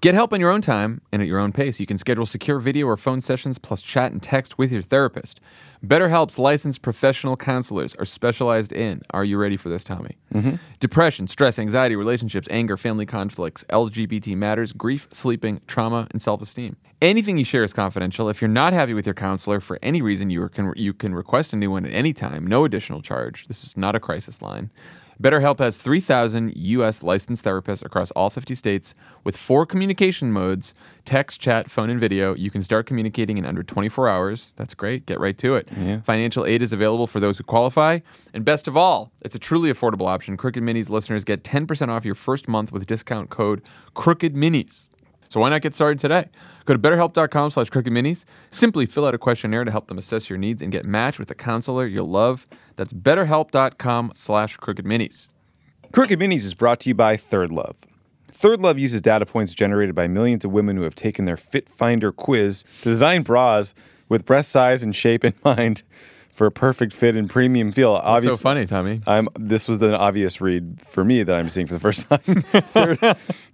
Get 0.02 0.14
help 0.14 0.32
on 0.32 0.40
your 0.40 0.50
own 0.50 0.60
time 0.60 1.00
and 1.10 1.22
at 1.22 1.28
your 1.28 1.38
own 1.38 1.52
pace. 1.52 1.80
You 1.80 1.86
can 1.86 1.96
schedule 1.96 2.26
secure 2.26 2.58
video 2.58 2.86
or 2.86 2.96
phone 2.98 3.22
sessions 3.22 3.56
plus 3.56 3.80
chat 3.80 4.12
and 4.12 4.22
text 4.22 4.58
with 4.58 4.70
your 4.70 4.82
therapist. 4.82 5.40
BetterHelp's 5.84 6.38
licensed 6.38 6.82
professional 6.82 7.36
counselors 7.36 7.94
are 7.94 8.04
specialized 8.04 8.72
in, 8.72 9.00
are 9.10 9.24
you 9.24 9.38
ready 9.38 9.56
for 9.56 9.68
this, 9.68 9.84
Tommy? 9.84 10.16
Mm-hmm. 10.34 10.56
Depression, 10.80 11.28
stress, 11.28 11.58
anxiety, 11.58 11.96
relationships, 11.96 12.46
anger, 12.50 12.76
family 12.76 13.06
conflicts, 13.06 13.64
LGBT 13.70 14.36
matters, 14.36 14.72
grief, 14.72 15.08
sleeping, 15.12 15.60
trauma, 15.66 16.06
and 16.10 16.20
self 16.20 16.42
esteem. 16.42 16.76
Anything 17.00 17.38
you 17.38 17.44
share 17.44 17.64
is 17.64 17.72
confidential. 17.72 18.28
If 18.28 18.40
you're 18.40 18.48
not 18.48 18.72
happy 18.72 18.94
with 18.94 19.06
your 19.06 19.14
counselor 19.14 19.60
for 19.60 19.78
any 19.82 20.02
reason, 20.02 20.30
you 20.30 20.48
can, 20.48 20.72
you 20.76 20.92
can 20.92 21.14
request 21.14 21.52
a 21.52 21.56
new 21.56 21.70
one 21.70 21.86
at 21.86 21.92
any 21.92 22.12
time, 22.12 22.46
no 22.46 22.64
additional 22.64 23.02
charge. 23.02 23.46
This 23.48 23.64
is 23.64 23.76
not 23.76 23.94
a 23.94 24.00
crisis 24.00 24.42
line. 24.42 24.70
BetterHelp 25.23 25.58
has 25.61 25.78
3,000 25.78 26.52
U.S. 26.56 27.02
licensed 27.02 27.44
therapists 27.44 27.85
across 27.85 28.11
all 28.11 28.28
50 28.28 28.54
states 28.54 28.94
with 29.25 29.37
four 29.37 29.64
communication 29.64 30.30
modes 30.30 30.75
text, 31.04 31.40
chat, 31.40 31.70
phone, 31.70 31.88
and 31.88 32.00
video. 32.00 32.35
You 32.35 32.50
can 32.50 32.62
start 32.62 32.87
communicating 32.87 33.38
in 33.38 33.46
under 33.46 33.62
24 33.62 34.08
hours. 34.08 34.52
That's 34.56 34.75
great. 34.75 35.06
Get 35.06 35.20
right 35.20 35.38
to 35.38 35.54
it. 35.54 35.68
Financial 36.00 36.44
aid 36.44 36.62
is 36.62 36.73
available 36.73 37.06
for 37.06 37.20
those 37.20 37.38
who 37.38 37.44
qualify. 37.44 38.00
And 38.35 38.44
best 38.44 38.66
of 38.68 38.76
all, 38.76 39.12
it's 39.23 39.35
a 39.35 39.38
truly 39.38 39.73
affordable 39.73 40.06
option. 40.08 40.37
Crooked 40.37 40.62
Minis 40.62 40.90
listeners 40.90 41.25
get 41.25 41.44
10% 41.44 41.88
off 41.88 42.04
your 42.04 42.14
first 42.16 42.49
month 42.49 42.73
with 42.73 42.87
discount 42.87 43.30
code 43.30 43.62
Crooked 43.94 44.35
Minis. 44.35 44.88
So 45.28 45.40
why 45.40 45.50
not 45.50 45.62
get 45.62 45.75
started 45.75 46.00
today? 46.00 46.26
Go 46.64 46.75
to 46.75 46.78
betterhelp.com 46.78 47.50
slash 47.50 47.71
crooked 47.71 47.92
minis. 47.92 48.25
Simply 48.50 48.87
fill 48.87 49.06
out 49.06 49.14
a 49.14 49.18
questionnaire 49.18 49.64
to 49.64 49.71
help 49.71 49.87
them 49.88 49.99
assess 49.99 50.28
your 50.28 50.38
needs 50.38 50.62
and 50.62 50.73
get 50.73 50.85
matched 50.85 51.18
with 51.18 51.30
a 51.30 51.35
counselor 51.35 51.87
you'll 51.87 52.11
love. 52.11 52.47
That's 52.76 52.92
betterhelp.com 52.92 54.12
slash 54.14 54.56
crooked 54.56 54.85
minis. 54.85 55.28
Crooked 55.92 56.18
Minis 56.18 56.45
is 56.45 56.52
brought 56.54 56.80
to 56.80 56.90
you 56.90 56.95
by 56.95 57.16
Third 57.16 57.50
Love. 57.52 57.76
Third 58.33 58.61
Love 58.61 58.78
uses 58.78 59.00
data 59.00 59.25
points 59.25 59.54
generated 59.54 59.95
by 59.95 60.06
millions 60.06 60.45
of 60.45 60.52
women 60.52 60.76
who 60.76 60.83
have 60.83 60.95
taken 60.95 61.25
their 61.25 61.37
Fit 61.37 61.68
Finder 61.68 62.12
quiz 62.12 62.64
to 62.83 62.90
design 62.90 63.23
bras 63.23 63.73
with 64.09 64.26
breast 64.26 64.50
size 64.50 64.83
and 64.83 64.95
shape 64.95 65.25
in 65.25 65.33
mind 65.45 65.83
for 66.36 66.44
a 66.44 66.50
perfect 66.50 66.92
fit 66.92 67.16
and 67.16 67.30
premium 67.30 67.72
feel. 67.72 67.92
Obviously, 67.92 68.36
so 68.36 68.42
funny, 68.42 68.66
Tommy? 68.66 69.00
I'm 69.06 69.26
this 69.38 69.66
was 69.66 69.80
an 69.80 69.94
obvious 69.94 70.38
read 70.38 70.82
for 70.86 71.02
me 71.02 71.22
that 71.22 71.34
I'm 71.34 71.48
seeing 71.48 71.66
for 71.66 71.72
the 71.72 71.80
first 71.80 72.06
time. 72.06 72.18
Third, 72.44 72.98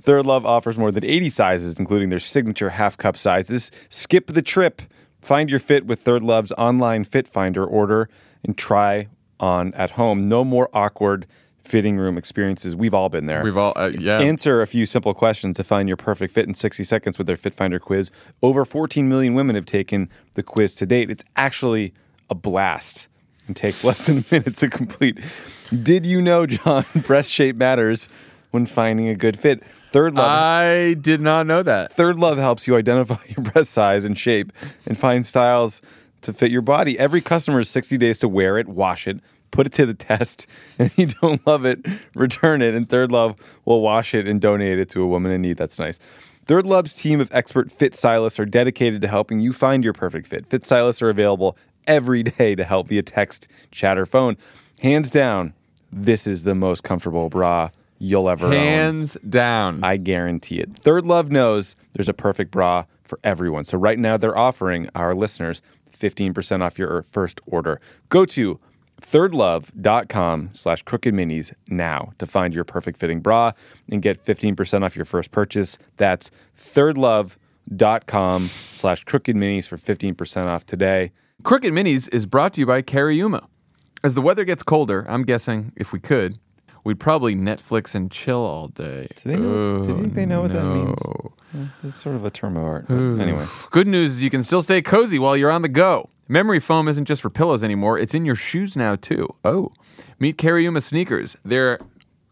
Third 0.03 0.27
Love 0.27 0.45
offers 0.45 0.77
more 0.77 0.91
than 0.91 1.05
80 1.05 1.31
sizes, 1.31 1.79
including 1.79 2.09
their 2.09 2.19
signature 2.19 2.71
half 2.71 2.97
cup 2.97 3.17
sizes. 3.17 3.71
Skip 3.89 4.27
the 4.27 4.43
trip. 4.43 4.83
Find 5.21 5.49
your 5.49 5.61
fit 5.61 5.87
with 5.87 6.03
Third 6.03 6.23
Love's 6.23 6.51
online 6.59 7.05
fit 7.05 7.29
finder 7.29 7.65
order 7.65 8.09
and 8.43 8.59
try 8.59 9.07
on 9.39 9.73
at 9.75 9.93
home. 9.93 10.29
No 10.29 10.43
more 10.43 10.69
awkward 10.75 11.29
fitting 11.63 11.99
room 11.99 12.19
experiences. 12.19 12.75
We've 12.75 12.95
all 12.95 13.09
been 13.09 13.27
there. 13.27 13.45
We've 13.45 13.57
all, 13.57 13.75
uh, 13.77 13.93
yeah. 13.97 14.19
Answer 14.19 14.61
a 14.61 14.67
few 14.67 14.87
simple 14.87 15.15
questions 15.15 15.57
to 15.59 15.63
find 15.63 15.89
your 15.89 15.97
perfect 15.97 16.35
fit 16.35 16.49
in 16.49 16.55
60 16.55 16.83
seconds 16.83 17.17
with 17.17 17.29
their 17.29 17.37
Fit 17.37 17.55
Finder 17.55 17.79
quiz. 17.79 18.11
Over 18.43 18.65
14 18.65 19.09
million 19.09 19.35
women 19.35 19.55
have 19.55 19.67
taken 19.67 20.11
the 20.35 20.43
quiz 20.43 20.75
to 20.77 20.87
date. 20.87 21.11
It's 21.11 21.23
actually 21.37 21.95
a 22.33 22.35
blast 22.35 23.07
and 23.47 23.55
takes 23.55 23.85
less 23.89 24.07
than 24.07 24.19
a 24.19 24.25
minute 24.35 24.57
to 24.57 24.69
complete. 24.69 25.19
Did 25.83 26.05
you 26.05 26.21
know, 26.21 26.47
John, 26.47 26.85
breast 27.07 27.31
shape 27.31 27.57
matters 27.57 28.09
when 28.51 28.67
finding 28.67 29.09
a 29.09 29.15
good 29.15 29.39
fit? 29.39 29.63
Third 29.91 30.15
Love. 30.15 30.31
I 30.31 30.95
did 30.95 31.21
not 31.21 31.47
know 31.47 31.63
that. 31.63 31.93
Third 31.93 32.19
Love 32.19 32.39
helps 32.39 32.67
you 32.67 32.77
identify 32.77 33.19
your 33.29 33.45
breast 33.45 33.71
size 33.71 34.05
and 34.05 34.19
shape 34.19 34.53
and 34.87 34.99
find 34.99 35.25
styles 35.25 35.81
to 36.23 36.33
fit 36.33 36.51
your 36.51 36.63
body. 36.63 36.99
Every 36.99 37.21
customer 37.21 37.59
has 37.59 37.69
60 37.69 37.99
days 37.99 38.19
to 38.21 38.29
wear 38.29 38.57
it, 38.59 38.69
wash 38.69 39.07
it, 39.07 39.21
put 39.51 39.67
it 39.67 39.73
to 39.75 39.87
the 39.87 39.95
test. 39.95 40.47
And 40.79 40.87
if 40.87 40.99
you 40.99 41.07
don't 41.07 41.47
love 41.47 41.67
it, 41.67 41.85
return 42.15 42.63
it. 42.63 42.75
And 42.75 42.89
Third 42.89 43.13
Love 43.13 43.37
will 43.67 43.83
wash 43.83 44.15
it 44.15 44.27
and 44.27 44.41
donate 44.41 44.79
it 44.79 44.89
to 44.91 45.03
a 45.03 45.07
woman 45.07 45.31
in 45.31 45.43
need. 45.43 45.59
That's 45.59 45.79
nice. 45.79 45.99
Third 46.47 46.67
Love's 46.67 46.95
team 46.95 47.21
of 47.21 47.33
expert 47.33 47.71
fit 47.71 47.95
stylists 47.95 48.41
are 48.41 48.47
dedicated 48.47 49.03
to 49.03 49.09
helping 49.09 49.41
you 49.41 49.53
find 49.53 49.85
your 49.85 49.93
perfect 49.93 50.27
fit. 50.27 50.47
Fit 50.47 50.65
stylists 50.65 51.03
are 51.03 51.11
available 51.11 51.57
every 51.87 52.23
day 52.23 52.55
to 52.55 52.65
help 52.65 52.89
via 52.89 53.03
text, 53.03 53.49
chat, 53.71 53.99
or 53.99 54.07
phone. 54.07 54.37
Hands 54.81 55.09
down, 55.11 55.55
this 55.93 56.27
is 56.27 56.45
the 56.45 56.55
most 56.55 56.83
comfortable 56.83 57.29
bra 57.29 57.71
you'll 57.99 58.29
ever 58.29 58.47
own. 58.47 58.53
Hands 58.53 59.17
down. 59.29 59.85
I 59.85 59.97
guarantee 59.97 60.59
it. 60.59 60.77
Third 60.79 61.07
Love 61.07 61.31
knows 61.31 61.77
there's 61.93 62.09
a 62.09 62.15
perfect 62.15 62.51
bra 62.51 62.85
for 63.05 63.21
everyone. 63.23 63.65
So 63.65 63.79
right 63.79 63.99
now 63.99 64.17
they're 64.17 64.37
offering 64.37 64.89
our 64.95 65.15
listeners 65.15 65.63
15% 65.97 66.63
off 66.63 66.79
your 66.79 67.03
first 67.03 67.41
order. 67.47 67.81
Go 68.09 68.25
to 68.27 68.59
thirdlove.com 69.01 70.51
slash 70.53 70.83
crooked 70.83 71.15
minis 71.15 71.53
now 71.69 72.13
to 72.19 72.27
find 72.27 72.55
your 72.55 72.65
perfect 72.65 72.99
fitting 72.99 73.21
bra 73.21 73.53
and 73.91 74.03
get 74.03 74.25
15% 74.25 74.85
off 74.85 74.97
your 74.97 75.05
first 75.05 75.31
purchase. 75.31 75.79
That's 75.97 76.31
thirdlove.com 76.59 78.49
slash 78.73 79.05
crooked 79.05 79.37
minis 79.37 79.69
for 79.69 79.77
15% 79.77 80.47
off 80.47 80.67
today. 80.67 81.13
Crooked 81.43 81.73
Minis 81.73 82.09
is 82.15 82.25
brought 82.25 82.53
to 82.53 82.61
you 82.61 82.67
by 82.67 82.83
Cariuma. 82.83 83.45
As 84.05 84.15
the 84.15 84.23
weather 84.23 84.45
gets 84.45 84.63
colder, 84.63 85.05
I'm 85.09 85.25
guessing 85.25 85.73
if 85.75 85.93
we 85.93 85.99
could, 85.99 86.39
we'd 86.85 87.01
probably 87.01 87.35
Netflix 87.35 87.97
and 87.97 88.13
chill 88.13 88.39
all 88.39 88.69
day. 88.69 89.09
Do 89.17 89.29
they 89.29 89.37
know, 89.37 89.83
do 89.83 89.89
you 89.89 90.01
think 90.03 90.15
they 90.15 90.25
know 90.25 90.43
what 90.43 90.53
that 90.53 90.65
means? 90.65 90.99
It's 91.83 92.01
sort 92.01 92.15
of 92.15 92.25
a 92.25 92.31
term 92.31 92.57
of 92.57 92.63
art. 92.63 92.89
Anyway. 92.89 93.45
Good 93.73 93.89
news 93.89 94.13
is 94.13 94.23
you 94.23 94.31
can 94.31 94.45
still 94.45 94.63
stay 94.63 94.83
cozy 94.83 95.19
while 95.19 95.37
you're 95.37 95.51
on 95.51 95.63
the 95.63 95.69
go. 95.69 96.09
Memory 96.29 96.61
foam 96.61 96.87
isn't 96.87 97.07
just 97.07 97.21
for 97.21 97.29
pillows 97.29 97.65
anymore, 97.65 97.99
it's 97.99 98.15
in 98.15 98.25
your 98.25 98.37
shoes 98.37 98.77
now 98.77 98.95
too. 98.95 99.29
Oh. 99.45 99.73
Meet 100.21 100.39
Cariuma 100.39 100.81
sneakers. 100.81 101.37
They're 101.45 101.81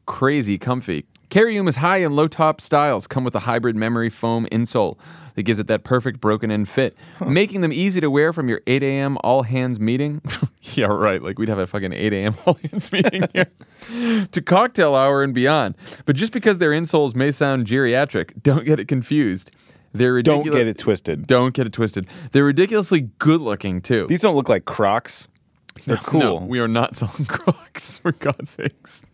crazy 0.07 0.57
comfy. 0.57 1.05
Cariuma's 1.31 1.77
high 1.77 1.99
and 1.99 2.15
low 2.15 2.29
top 2.29 2.61
styles 2.61 3.07
come 3.07 3.25
with 3.25 3.35
a 3.35 3.41
hybrid 3.41 3.77
memory 3.77 4.11
foam 4.11 4.47
insole 4.51 4.99
that 5.37 5.45
gives 5.45 5.61
it 5.61 5.69
that 5.69 5.85
perfect 5.85 6.21
broken 6.21 6.51
in 6.51 6.65
fit, 6.65 6.97
making 7.25 7.61
them 7.61 7.73
easy 7.73 8.01
to 8.01 8.11
wear 8.11 8.33
from 8.33 8.49
your 8.49 8.61
8 8.67 8.83
a.m. 8.83 9.17
all 9.23 9.43
hands 9.43 9.79
meeting. 9.79 10.21
yeah, 10.63 10.87
right. 10.87 11.23
Like 11.23 11.39
we'd 11.39 11.49
have 11.49 11.59
a 11.59 11.69
fucking 11.69 11.93
8 11.93 12.13
a.m. 12.13 12.37
all 12.45 12.59
hands 12.69 12.91
meeting 12.93 13.25
here 13.33 13.47
to 14.33 14.43
cocktail 14.43 14.95
hour 14.97 15.23
and 15.23 15.33
beyond. 15.33 15.77
But 16.05 16.17
just 16.17 16.33
because 16.33 16.59
their 16.59 16.73
insoles 16.73 17.15
may 17.15 17.31
sound 17.31 17.67
geriatric, 17.67 18.43
don't 18.43 18.65
get 18.65 18.81
it 18.81 18.89
confused. 18.89 19.53
They're 19.93 20.13
ridiculous. 20.13 20.45
Don't 20.45 20.53
get 20.53 20.67
it 20.67 20.79
twisted. 20.79 21.27
Don't 21.27 21.55
get 21.55 21.67
it 21.67 21.73
twisted. 21.73 22.07
They're 22.33 22.45
ridiculously 22.45 23.09
good 23.19 23.41
looking 23.41 23.81
too. 23.81 24.07
These 24.09 24.21
don't 24.21 24.37
look 24.37 24.49
like 24.49 24.65
Crocs. 24.65 25.29
They're 25.87 25.97
cool. 25.97 26.21
No, 26.21 26.35
we 26.37 26.59
are 26.61 26.69
not 26.69 26.97
selling 26.97 27.25
Crocs 27.29 27.99
for 27.99 28.13
God's 28.13 28.51
sakes. 28.51 29.05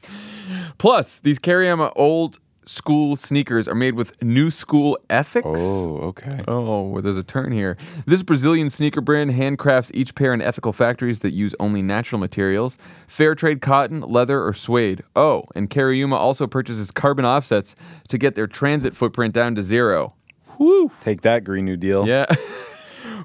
Plus, 0.79 1.19
these 1.19 1.39
Cariuma 1.39 1.93
old 1.97 2.39
school 2.69 3.15
sneakers 3.15 3.69
are 3.69 3.75
made 3.77 3.95
with 3.95 4.21
new 4.23 4.51
school 4.51 4.99
ethics. 5.09 5.47
oh, 5.49 5.99
okay. 5.99 6.41
Oh, 6.49 6.83
well, 6.89 7.01
there's 7.03 7.17
a 7.17 7.23
turn 7.23 7.53
here. 7.53 7.77
This 8.07 8.23
Brazilian 8.25 8.69
sneaker 8.71 9.01
brand 9.01 9.31
handcrafts 9.31 9.91
each 9.95 10.15
pair 10.17 10.35
in 10.35 10.43
ethical 10.43 10.73
factories 10.73 11.21
that 11.21 11.33
use 11.33 11.55
only 11.61 11.81
natural 11.81 12.19
materials, 12.19 12.77
fair 13.07 13.35
trade 13.37 13.61
cotton, 13.61 14.01
leather, 14.01 14.45
or 14.45 14.53
suede. 14.53 15.03
Oh, 15.15 15.45
and 15.55 15.71
Cariuma 15.71 16.17
also 16.17 16.47
purchases 16.47 16.91
carbon 16.91 17.25
offsets 17.25 17.77
to 18.09 18.19
get 18.19 18.35
their 18.35 18.49
transit 18.49 18.97
footprint 18.97 19.33
down 19.33 19.55
to 19.55 19.63
zero. 19.63 20.15
Woo! 20.59 20.91
Take 21.03 21.21
that, 21.23 21.45
Green 21.45 21.65
New 21.67 21.77
Deal. 21.77 22.07
Yeah. 22.07 22.27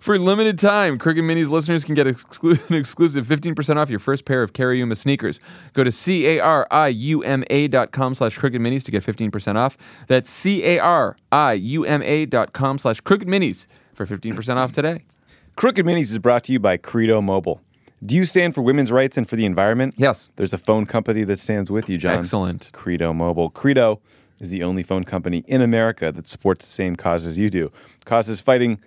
For 0.01 0.17
limited 0.17 0.57
time, 0.59 0.97
Crooked 0.97 1.23
Minis 1.23 1.49
listeners 1.49 1.83
can 1.83 1.95
get 1.95 2.07
exclu- 2.07 2.59
an 2.69 2.75
exclusive 2.75 3.25
15% 3.27 3.77
off 3.77 3.89
your 3.89 3.99
first 3.99 4.25
pair 4.25 4.41
of 4.43 4.53
Cariuma 4.53 4.97
sneakers. 4.97 5.39
Go 5.73 5.83
to 5.83 5.91
C-A-R-I-U-M-A 5.91 7.67
dot 7.67 7.91
com 7.91 8.15
slash 8.15 8.37
Crooked 8.37 8.59
Minis 8.61 8.83
to 8.85 8.91
get 8.91 9.03
15% 9.03 9.55
off. 9.55 9.77
That's 10.07 10.29
C-A-R-I-U-M-A 10.31 12.25
dot 12.25 12.53
com 12.53 12.77
slash 12.77 13.01
Crooked 13.01 13.27
Minis 13.27 13.67
for 13.93 14.05
15% 14.05 14.55
off 14.55 14.71
today. 14.71 15.03
Crooked 15.55 15.85
Minis 15.85 16.11
is 16.11 16.17
brought 16.17 16.43
to 16.45 16.53
you 16.53 16.59
by 16.59 16.77
Credo 16.77 17.21
Mobile. 17.21 17.61
Do 18.03 18.15
you 18.15 18.25
stand 18.25 18.55
for 18.55 18.61
women's 18.63 18.91
rights 18.91 19.15
and 19.15 19.29
for 19.29 19.35
the 19.35 19.45
environment? 19.45 19.93
Yes. 19.97 20.29
There's 20.37 20.53
a 20.53 20.57
phone 20.57 20.87
company 20.87 21.23
that 21.25 21.39
stands 21.39 21.69
with 21.69 21.87
you, 21.87 21.99
John. 21.99 22.17
Excellent. 22.17 22.71
Credo 22.73 23.13
Mobile. 23.13 23.51
Credo 23.51 23.99
is 24.39 24.49
the 24.49 24.63
only 24.63 24.81
phone 24.81 25.03
company 25.03 25.43
in 25.47 25.61
America 25.61 26.11
that 26.11 26.27
supports 26.27 26.65
the 26.65 26.71
same 26.71 26.95
causes 26.95 27.37
you 27.37 27.49
do. 27.49 27.71
Causes 28.05 28.41
fighting 28.41 28.79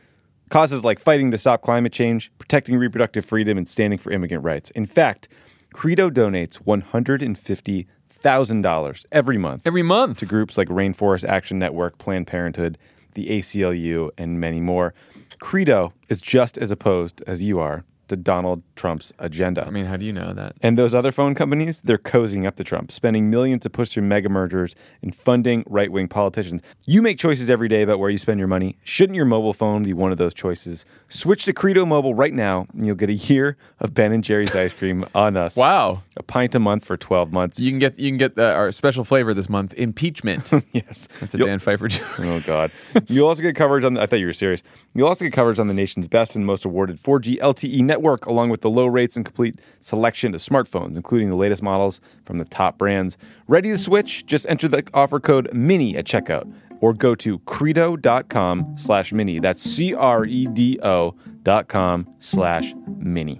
causes 0.54 0.82
like 0.84 1.00
fighting 1.00 1.32
to 1.32 1.36
stop 1.36 1.60
climate 1.62 1.92
change, 1.92 2.30
protecting 2.38 2.76
reproductive 2.76 3.24
freedom, 3.24 3.58
and 3.58 3.68
standing 3.68 3.98
for 3.98 4.12
immigrant 4.12 4.44
rights. 4.44 4.70
In 4.70 4.86
fact, 4.86 5.26
Credo 5.72 6.08
donates 6.08 6.62
$150,000 6.62 9.06
every 9.10 9.36
month 9.36 9.66
Every 9.66 9.82
month. 9.82 10.20
to 10.20 10.26
groups 10.26 10.56
like 10.56 10.68
Rainforest 10.68 11.28
Action 11.28 11.58
Network, 11.58 11.98
Planned 11.98 12.28
Parenthood, 12.28 12.78
the 13.14 13.30
ACLU, 13.30 14.10
and 14.16 14.38
many 14.38 14.60
more. 14.60 14.94
Credo 15.40 15.92
is 16.08 16.20
just 16.20 16.56
as 16.56 16.70
opposed 16.70 17.20
as 17.26 17.42
you 17.42 17.58
are 17.58 17.82
to 18.08 18.16
Donald 18.16 18.62
Trump's 18.76 19.12
agenda. 19.18 19.66
I 19.66 19.70
mean, 19.70 19.86
how 19.86 19.96
do 19.96 20.04
you 20.04 20.12
know 20.12 20.32
that? 20.34 20.56
And 20.62 20.78
those 20.78 20.94
other 20.94 21.12
phone 21.12 21.34
companies, 21.34 21.80
they're 21.82 21.98
cozying 21.98 22.46
up 22.46 22.56
to 22.56 22.64
Trump, 22.64 22.90
spending 22.92 23.30
millions 23.30 23.62
to 23.62 23.70
push 23.70 23.90
through 23.90 24.02
mega 24.04 24.28
mergers 24.28 24.74
and 25.02 25.14
funding 25.14 25.64
right 25.66 25.90
wing 25.90 26.08
politicians. 26.08 26.62
You 26.86 27.02
make 27.02 27.18
choices 27.18 27.48
every 27.50 27.68
day 27.68 27.82
about 27.82 27.98
where 27.98 28.10
you 28.10 28.18
spend 28.18 28.38
your 28.38 28.48
money. 28.48 28.76
Shouldn't 28.84 29.16
your 29.16 29.24
mobile 29.24 29.54
phone 29.54 29.82
be 29.82 29.92
one 29.92 30.12
of 30.12 30.18
those 30.18 30.34
choices? 30.34 30.84
Switch 31.08 31.44
to 31.44 31.52
Credo 31.52 31.86
Mobile 31.86 32.14
right 32.14 32.32
now, 32.34 32.66
and 32.74 32.86
you'll 32.86 32.96
get 32.96 33.08
a 33.10 33.14
year 33.14 33.56
of 33.80 33.94
Ben 33.94 34.12
and 34.12 34.24
Jerry's 34.24 34.54
ice 34.54 34.72
cream 34.72 35.04
on 35.14 35.36
us. 35.36 35.56
Wow. 35.56 36.02
A 36.16 36.22
pint 36.22 36.54
a 36.54 36.58
month 36.58 36.84
for 36.84 36.96
12 36.96 37.32
months. 37.32 37.58
You 37.60 37.70
can 37.70 37.78
get 37.78 37.98
you 37.98 38.10
can 38.10 38.18
get 38.18 38.38
uh, 38.38 38.42
our 38.52 38.72
special 38.72 39.04
flavor 39.04 39.34
this 39.34 39.48
month, 39.48 39.74
impeachment. 39.74 40.50
yes. 40.72 41.08
That's 41.20 41.34
a 41.34 41.38
You'll- 41.38 41.46
Dan 41.46 41.58
Pfeiffer 41.58 41.88
joke. 41.88 42.20
Oh 42.20 42.40
God! 42.40 42.70
You'll 43.08 43.28
also 43.28 43.42
get 43.42 43.54
coverage 43.56 43.84
on. 43.84 43.94
The, 43.94 44.02
I 44.02 44.06
thought 44.06 44.20
you 44.20 44.26
were 44.26 44.32
serious. 44.32 44.62
You'll 44.94 45.08
also 45.08 45.24
get 45.24 45.32
coverage 45.32 45.58
on 45.58 45.68
the 45.68 45.74
nation's 45.74 46.08
best 46.08 46.36
and 46.36 46.44
most 46.46 46.64
awarded 46.64 47.02
4G 47.02 47.38
LTE 47.38 47.64
E 47.64 47.82
network, 47.94 48.26
along 48.26 48.50
with 48.50 48.60
the 48.60 48.70
low 48.70 48.86
rates 48.86 49.16
and 49.16 49.24
complete 49.24 49.60
selection 49.78 50.34
of 50.34 50.40
smartphones, 50.40 50.96
including 50.96 51.28
the 51.28 51.36
latest 51.36 51.62
models 51.62 52.00
from 52.24 52.38
the 52.38 52.44
top 52.44 52.76
brands. 52.76 53.16
Ready 53.46 53.70
to 53.70 53.78
switch? 53.78 54.26
Just 54.26 54.46
enter 54.48 54.66
the 54.66 54.82
offer 54.92 55.20
code 55.20 55.48
MINI 55.52 55.96
at 55.96 56.04
checkout, 56.04 56.52
or 56.80 56.92
go 56.92 57.14
to 57.14 57.38
credo.com 57.40 58.74
slash 58.76 59.12
mini. 59.12 59.38
That's 59.38 59.62
C 59.62 59.94
R 59.94 60.24
E 60.24 60.46
D 60.46 60.80
O 60.82 61.14
dot 61.44 61.68
com 61.68 62.08
slash 62.18 62.74
mini. 62.98 63.38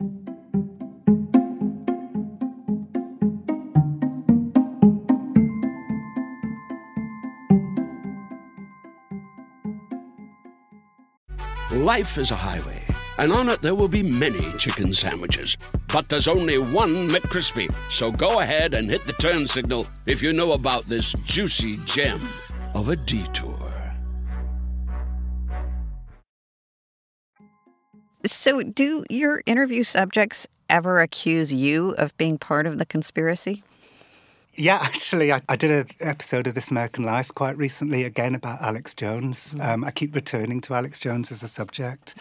Life 11.73 12.19
is 12.19 12.31
a 12.31 12.37
highway, 12.37 12.84
and 13.19 13.33
on 13.33 13.49
it 13.49 13.63
there 13.63 13.75
will 13.75 13.89
be 13.89 14.03
many 14.03 14.53
chicken 14.59 14.93
sandwiches. 14.95 15.57
But 15.89 16.09
there's 16.09 16.29
only 16.29 16.59
one 16.59 17.09
McCrispy. 17.09 17.73
So 17.91 18.11
go 18.11 18.41
ahead 18.41 18.75
and 18.75 18.91
hit 18.91 19.05
the 19.05 19.13
turn 19.15 19.47
signal 19.47 19.87
if 20.07 20.23
you 20.23 20.33
know 20.33 20.53
about 20.53 20.85
this 20.85 21.13
juicy 21.25 21.79
gem 21.85 22.21
of 22.75 22.89
a 22.89 22.97
detour. 22.97 23.75
So, 28.27 28.63
do 28.63 29.05
your 29.11 29.43
interview 29.45 29.83
subjects 29.83 30.49
ever 30.71 31.01
accuse 31.01 31.53
you 31.53 31.91
of 31.99 32.17
being 32.17 32.39
part 32.39 32.67
of 32.67 32.79
the 32.79 32.87
conspiracy? 32.87 33.63
Yeah, 34.55 34.79
actually, 34.81 35.31
I, 35.31 35.43
I 35.47 35.57
did 35.57 35.71
an 35.71 35.87
episode 36.01 36.47
of 36.47 36.55
This 36.55 36.71
American 36.71 37.05
Life 37.05 37.35
quite 37.35 37.57
recently, 37.59 38.03
again 38.05 38.35
about 38.35 38.63
Alex 38.63 38.95
Jones. 38.95 39.57
Um, 39.61 39.85
I 39.85 39.91
keep 39.91 40.15
returning 40.15 40.63
to 40.63 40.75
Alex 40.75 41.01
Jones 41.01 41.31
as 41.33 41.43
a 41.43 41.49
subject. 41.49 42.15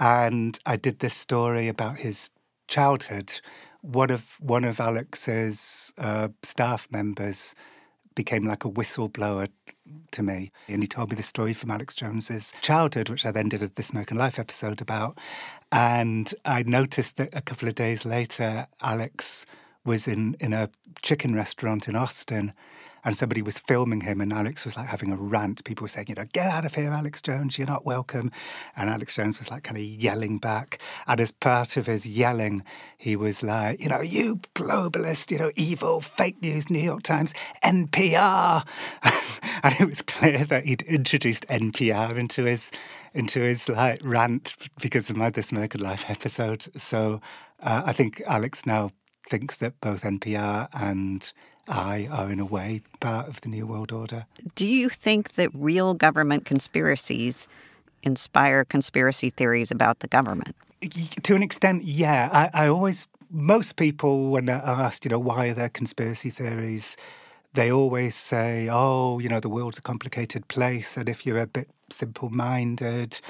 And 0.00 0.58
I 0.64 0.76
did 0.76 1.00
this 1.00 1.14
story 1.14 1.68
about 1.68 1.98
his 1.98 2.30
childhood. 2.68 3.40
One 3.82 4.10
of, 4.10 4.38
one 4.40 4.64
of 4.64 4.80
Alex's 4.80 5.92
uh, 5.98 6.28
staff 6.42 6.88
members 6.90 7.54
became 8.14 8.46
like 8.46 8.64
a 8.64 8.70
whistleblower 8.70 9.48
to 10.12 10.22
me. 10.22 10.52
And 10.68 10.82
he 10.82 10.88
told 10.88 11.10
me 11.10 11.16
the 11.16 11.22
story 11.22 11.52
from 11.52 11.70
Alex 11.70 11.94
Jones's 11.94 12.54
childhood, 12.62 13.10
which 13.10 13.26
I 13.26 13.30
then 13.30 13.50
did 13.50 13.62
a 13.62 13.68
This 13.68 13.90
American 13.90 14.16
Life 14.16 14.38
episode 14.38 14.80
about. 14.80 15.18
And 15.70 16.32
I 16.46 16.62
noticed 16.62 17.16
that 17.16 17.28
a 17.34 17.42
couple 17.42 17.68
of 17.68 17.74
days 17.74 18.06
later, 18.06 18.66
Alex 18.80 19.44
was 19.84 20.08
in, 20.08 20.34
in 20.40 20.54
a 20.54 20.70
chicken 21.02 21.34
restaurant 21.34 21.88
in 21.88 21.94
Austin 21.94 22.54
and 23.04 23.16
somebody 23.16 23.42
was 23.42 23.58
filming 23.58 24.02
him 24.02 24.20
and 24.20 24.32
Alex 24.32 24.64
was 24.64 24.76
like 24.76 24.88
having 24.88 25.12
a 25.12 25.16
rant. 25.16 25.64
People 25.64 25.84
were 25.84 25.88
saying, 25.88 26.06
you 26.08 26.14
know, 26.14 26.26
get 26.32 26.46
out 26.46 26.64
of 26.64 26.74
here, 26.74 26.90
Alex 26.90 27.22
Jones, 27.22 27.58
you're 27.58 27.66
not 27.66 27.84
welcome. 27.84 28.30
And 28.76 28.90
Alex 28.90 29.16
Jones 29.16 29.38
was 29.38 29.50
like 29.50 29.64
kind 29.64 29.76
of 29.76 29.82
yelling 29.82 30.38
back. 30.38 30.78
And 31.06 31.20
as 31.20 31.30
part 31.30 31.76
of 31.76 31.86
his 31.86 32.06
yelling, 32.06 32.64
he 32.96 33.16
was 33.16 33.42
like, 33.42 33.80
you 33.80 33.88
know, 33.88 34.00
you 34.00 34.36
globalist, 34.54 35.30
you 35.30 35.38
know, 35.38 35.50
evil, 35.56 36.00
fake 36.00 36.42
news, 36.42 36.70
New 36.70 36.80
York 36.80 37.02
Times, 37.02 37.34
NPR. 37.64 38.66
and 39.62 39.74
it 39.80 39.88
was 39.88 40.02
clear 40.02 40.44
that 40.44 40.64
he'd 40.64 40.82
introduced 40.82 41.46
NPR 41.48 42.16
into 42.16 42.44
his 42.44 42.70
into 43.12 43.40
his 43.40 43.68
like 43.68 44.00
rant 44.04 44.54
because 44.80 45.10
of 45.10 45.16
my 45.16 45.30
This 45.30 45.50
American 45.50 45.80
Life 45.80 46.04
episode. 46.08 46.66
So 46.76 47.20
uh, 47.60 47.82
I 47.84 47.92
think 47.92 48.22
Alex 48.26 48.66
now 48.66 48.90
thinks 49.30 49.56
that 49.58 49.80
both 49.80 50.02
NPR 50.02 50.68
and 50.74 51.32
I 51.68 52.08
are, 52.10 52.30
in 52.30 52.40
a 52.40 52.44
way, 52.44 52.82
part 52.98 53.28
of 53.28 53.40
the 53.40 53.48
New 53.48 53.66
World 53.66 53.92
Order. 53.92 54.26
Do 54.56 54.66
you 54.66 54.88
think 54.88 55.32
that 55.34 55.50
real 55.54 55.94
government 55.94 56.44
conspiracies 56.44 57.48
inspire 58.02 58.64
conspiracy 58.64 59.30
theories 59.30 59.70
about 59.70 60.00
the 60.00 60.08
government? 60.08 60.56
To 61.22 61.36
an 61.36 61.42
extent, 61.42 61.84
yeah. 61.84 62.28
I, 62.32 62.64
I 62.64 62.68
always, 62.68 63.08
most 63.30 63.76
people, 63.76 64.30
when 64.30 64.46
they're 64.46 64.56
asked, 64.56 65.04
you 65.04 65.10
know, 65.10 65.18
why 65.18 65.48
are 65.48 65.54
there 65.54 65.68
conspiracy 65.68 66.30
theories, 66.30 66.96
they 67.54 67.70
always 67.70 68.14
say, 68.14 68.68
oh, 68.70 69.18
you 69.18 69.28
know, 69.28 69.40
the 69.40 69.48
world's 69.48 69.78
a 69.78 69.82
complicated 69.82 70.48
place. 70.48 70.96
And 70.96 71.08
if 71.08 71.24
you're 71.24 71.38
a 71.38 71.46
bit 71.46 71.68
simple 71.90 72.30
minded, 72.30 73.20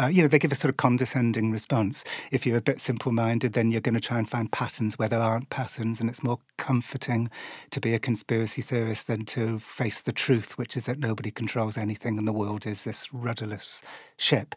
uh, 0.00 0.06
you 0.06 0.22
know, 0.22 0.28
they 0.28 0.38
give 0.38 0.52
a 0.52 0.54
sort 0.54 0.70
of 0.70 0.76
condescending 0.76 1.50
response. 1.50 2.04
If 2.30 2.46
you're 2.46 2.56
a 2.56 2.62
bit 2.62 2.80
simple 2.80 3.12
minded, 3.12 3.52
then 3.52 3.70
you're 3.70 3.80
going 3.80 3.94
to 3.94 4.00
try 4.00 4.18
and 4.18 4.28
find 4.28 4.50
patterns 4.50 4.98
where 4.98 5.08
there 5.08 5.20
aren't 5.20 5.50
patterns. 5.50 6.00
And 6.00 6.08
it's 6.08 6.22
more 6.22 6.38
comforting 6.56 7.28
to 7.70 7.80
be 7.80 7.92
a 7.92 7.98
conspiracy 7.98 8.62
theorist 8.62 9.06
than 9.08 9.24
to 9.26 9.58
face 9.58 10.00
the 10.00 10.12
truth, 10.12 10.56
which 10.56 10.76
is 10.76 10.86
that 10.86 10.98
nobody 10.98 11.30
controls 11.30 11.76
anything 11.76 12.16
and 12.16 12.26
the 12.26 12.32
world 12.32 12.66
is 12.66 12.84
this 12.84 13.12
rudderless 13.12 13.82
ship. 14.16 14.54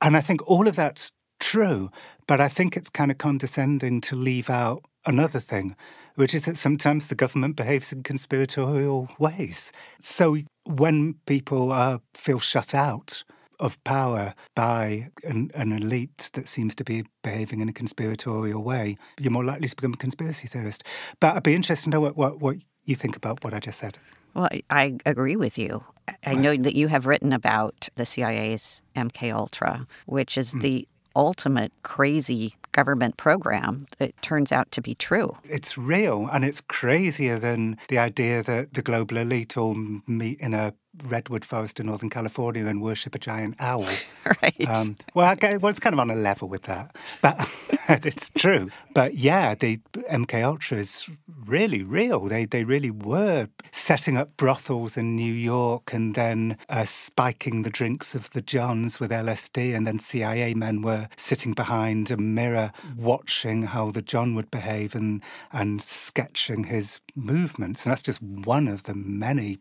And 0.00 0.16
I 0.16 0.20
think 0.22 0.48
all 0.48 0.66
of 0.66 0.76
that's 0.76 1.12
true, 1.38 1.90
but 2.26 2.40
I 2.40 2.48
think 2.48 2.76
it's 2.76 2.88
kind 2.88 3.10
of 3.10 3.18
condescending 3.18 4.00
to 4.02 4.16
leave 4.16 4.48
out 4.48 4.82
another 5.04 5.40
thing, 5.40 5.76
which 6.14 6.34
is 6.34 6.46
that 6.46 6.56
sometimes 6.56 7.08
the 7.08 7.14
government 7.14 7.56
behaves 7.56 7.92
in 7.92 8.02
conspiratorial 8.02 9.10
ways. 9.18 9.72
So 10.00 10.38
when 10.64 11.16
people 11.26 11.72
uh, 11.72 11.98
feel 12.14 12.38
shut 12.38 12.74
out 12.74 13.24
of 13.58 13.82
power 13.84 14.34
by 14.54 15.10
an, 15.24 15.50
an 15.54 15.72
elite 15.72 16.30
that 16.34 16.48
seems 16.48 16.74
to 16.76 16.84
be 16.84 17.04
behaving 17.22 17.60
in 17.60 17.68
a 17.68 17.72
conspiratorial 17.72 18.62
way, 18.62 18.96
you're 19.18 19.32
more 19.32 19.44
likely 19.44 19.68
to 19.68 19.76
become 19.76 19.94
a 19.94 19.96
conspiracy 19.96 20.48
theorist. 20.48 20.84
But 21.20 21.36
I'd 21.36 21.42
be 21.42 21.54
interested 21.54 21.84
to 21.84 21.90
know 21.90 22.00
what, 22.00 22.16
what, 22.16 22.40
what 22.40 22.56
you 22.84 22.94
think 22.94 23.16
about 23.16 23.42
what 23.44 23.54
I 23.54 23.60
just 23.60 23.78
said. 23.78 23.98
Well, 24.34 24.48
I, 24.68 24.98
agree 25.06 25.36
with 25.36 25.56
you. 25.56 25.82
I 26.24 26.34
know 26.34 26.54
that 26.56 26.74
you 26.74 26.88
have 26.88 27.06
written 27.06 27.32
about 27.32 27.88
the 27.96 28.04
CIA's 28.04 28.82
MK 28.94 29.34
Ultra, 29.34 29.86
which 30.04 30.36
is 30.36 30.54
mm. 30.54 30.60
the 30.60 30.88
ultimate 31.16 31.72
crazy 31.82 32.54
government 32.72 33.16
program 33.16 33.86
that 33.96 34.20
turns 34.20 34.52
out 34.52 34.70
to 34.70 34.82
be 34.82 34.94
true. 34.94 35.34
It's 35.44 35.78
real 35.78 36.28
and 36.30 36.44
it's 36.44 36.60
crazier 36.60 37.38
than 37.38 37.78
the 37.88 37.96
idea 37.96 38.42
that 38.42 38.74
the 38.74 38.82
global 38.82 39.16
elite 39.16 39.56
all 39.56 39.74
meet 40.06 40.38
in 40.40 40.52
a 40.52 40.74
redwood 41.04 41.44
forest 41.44 41.80
in 41.80 41.86
Northern 41.86 42.10
California 42.10 42.66
and 42.66 42.80
worship 42.80 43.14
a 43.14 43.18
giant 43.18 43.56
owl. 43.58 43.86
Right. 44.42 44.68
Um, 44.68 44.96
well, 45.14 45.36
I, 45.40 45.56
well, 45.58 45.70
it's 45.70 45.78
kind 45.78 45.94
of 45.94 46.00
on 46.00 46.10
a 46.10 46.16
level 46.16 46.48
with 46.48 46.62
that, 46.62 46.96
but 47.22 47.48
it's 47.88 48.28
true. 48.30 48.70
But 48.92 49.14
yeah, 49.14 49.54
the 49.54 49.78
MK 50.10 50.42
Ultra 50.42 50.78
is 50.78 51.08
really 51.44 51.84
real. 51.84 52.26
They 52.26 52.44
they 52.44 52.64
really 52.64 52.90
were 52.90 53.48
setting 53.70 54.16
up 54.16 54.36
brothels 54.36 54.96
in 54.96 55.14
New 55.14 55.32
York 55.32 55.92
and 55.92 56.16
then 56.16 56.58
uh, 56.68 56.86
spiking 56.86 57.62
the 57.62 57.70
drinks 57.70 58.16
of 58.16 58.30
the 58.30 58.42
Johns 58.42 58.98
with 58.98 59.12
LSD, 59.12 59.76
and 59.76 59.86
then 59.86 60.00
CIA 60.00 60.54
men 60.54 60.82
were 60.82 61.06
sitting 61.16 61.52
behind 61.52 62.10
a 62.10 62.16
mirror 62.16 62.72
watching 62.96 63.62
how 63.62 63.92
the 63.92 64.02
John 64.02 64.34
would 64.34 64.50
behave 64.50 64.96
and 64.96 65.22
and 65.52 65.80
sketching 65.80 66.64
his 66.64 67.00
movements. 67.14 67.86
And 67.86 67.92
that's 67.92 68.02
just 68.02 68.20
one 68.20 68.66
of 68.66 68.82
the 68.84 68.94
many 68.94 69.58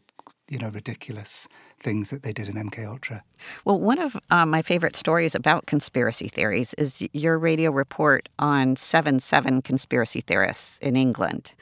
you 0.50 0.60
know 0.60 0.70
ridiculous 0.70 1.48
things 1.80 2.10
that 2.10 2.24
they 2.24 2.34
did 2.34 2.48
in 2.48 2.56
MK 2.56 2.88
Ultra. 2.88 3.24
Well, 3.64 3.80
one 3.80 4.00
of 4.00 4.18
uh, 4.30 4.46
my 4.46 4.62
favorite 4.62 4.96
stories 4.96 5.36
about 5.36 5.66
conspiracy 5.66 6.28
theories 6.28 6.74
is 6.76 7.08
your 7.14 7.38
radio 7.38 7.72
report 7.72 8.30
on 8.40 8.76
seven 8.76 9.20
seven 9.20 9.62
conspiracy 9.62 10.22
theorists 10.22 10.78
in 10.80 10.96
England 10.96 11.54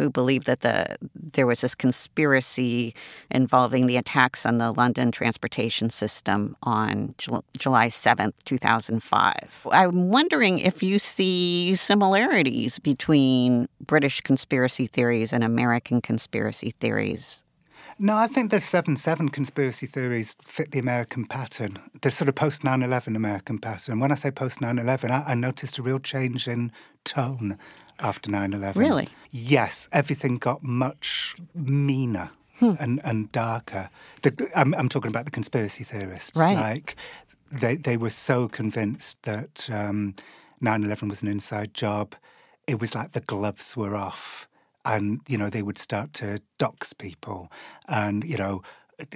who 0.00 0.08
believed 0.08 0.46
that 0.46 0.60
the 0.60 0.96
there 1.14 1.46
was 1.46 1.60
this 1.60 1.74
conspiracy 1.74 2.94
involving 3.30 3.86
the 3.86 3.98
attacks 3.98 4.46
on 4.46 4.56
the 4.56 4.72
London 4.72 5.12
transportation 5.12 5.90
system 5.90 6.56
on 6.62 7.14
Jul- 7.18 7.44
July 7.58 7.88
7th, 7.88 8.32
2005. 8.44 9.66
I'm 9.70 10.08
wondering 10.08 10.58
if 10.58 10.82
you 10.82 10.98
see 10.98 11.74
similarities 11.74 12.78
between 12.78 13.68
British 13.84 14.22
conspiracy 14.22 14.86
theories 14.86 15.34
and 15.34 15.44
American 15.44 16.00
conspiracy 16.00 16.72
theories 16.80 17.42
no, 18.00 18.16
I 18.16 18.26
think 18.26 18.50
the 18.50 18.60
7 18.60 18.96
7 18.96 19.28
conspiracy 19.28 19.86
theories 19.86 20.34
fit 20.42 20.70
the 20.70 20.78
American 20.78 21.26
pattern, 21.26 21.78
the 22.00 22.10
sort 22.10 22.30
of 22.30 22.34
post 22.34 22.64
9 22.64 22.82
11 22.82 23.14
American 23.14 23.58
pattern. 23.58 24.00
When 24.00 24.10
I 24.10 24.14
say 24.14 24.30
post 24.30 24.62
9 24.62 24.78
11, 24.78 25.10
I, 25.10 25.22
I 25.24 25.34
noticed 25.34 25.78
a 25.78 25.82
real 25.82 25.98
change 25.98 26.48
in 26.48 26.72
tone 27.04 27.58
after 27.98 28.30
9 28.30 28.54
11. 28.54 28.80
Really? 28.80 29.08
Yes, 29.30 29.86
everything 29.92 30.38
got 30.38 30.62
much 30.62 31.36
meaner. 31.54 32.30
And, 32.62 33.00
and 33.04 33.32
darker. 33.32 33.88
The, 34.20 34.50
I'm, 34.54 34.74
I'm 34.74 34.90
talking 34.90 35.10
about 35.10 35.24
the 35.24 35.30
conspiracy 35.30 35.82
theorists. 35.82 36.38
Right. 36.38 36.54
Like 36.54 36.94
they, 37.50 37.76
they 37.76 37.96
were 37.96 38.10
so 38.10 38.48
convinced 38.48 39.22
that 39.22 39.70
um, 39.72 40.14
9 40.60 40.84
11 40.84 41.08
was 41.08 41.22
an 41.22 41.28
inside 41.28 41.72
job. 41.72 42.14
It 42.66 42.78
was 42.78 42.94
like 42.94 43.12
the 43.12 43.22
gloves 43.22 43.78
were 43.78 43.96
off 43.96 44.46
and 44.84 45.20
you 45.28 45.38
know 45.38 45.50
they 45.50 45.62
would 45.62 45.78
start 45.78 46.12
to 46.14 46.40
dox 46.58 46.92
people 46.92 47.50
and 47.88 48.24
you 48.24 48.36
know 48.36 48.62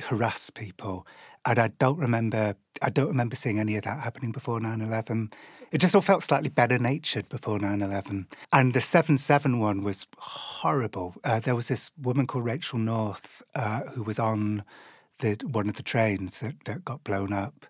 harass 0.05 0.51
people. 0.51 1.07
And 1.47 1.59
i 1.59 1.69
don't 1.69 1.99
remember 1.99 2.57
i 2.81 2.89
don't 2.89 3.09
remember 3.09 3.37
seeing 3.37 3.59
any 3.59 3.77
of 3.77 3.85
that 3.85 4.01
happening 4.01 4.33
before 4.33 4.61
9-11 4.61 5.33
it 5.71 5.79
just 5.79 5.95
all 5.95 6.01
felt 6.01 6.23
slightly 6.23 6.49
better 6.49 6.79
natured 6.79 7.29
before 7.29 7.59
9-11 7.59 8.27
and 8.53 8.73
the 8.73 8.81
7-7 8.81 9.59
one 9.59 9.83
was 9.83 10.07
horrible. 10.19 11.17
Uh, 11.25 11.41
there 11.41 11.55
was 11.55 11.69
this 11.69 11.91
woman 12.01 12.27
called 12.27 12.47
rachel 12.47 12.79
north 12.79 13.43
uh, 13.55 13.81
who 13.95 14.03
was 14.03 14.19
on 14.19 14.65
the 15.19 15.37
one 15.45 15.69
of 15.69 15.75
the 15.75 15.83
trains 15.83 16.41
that, 16.41 16.65
that 16.65 16.85
got 16.85 17.05
blown 17.05 17.33
up 17.33 17.67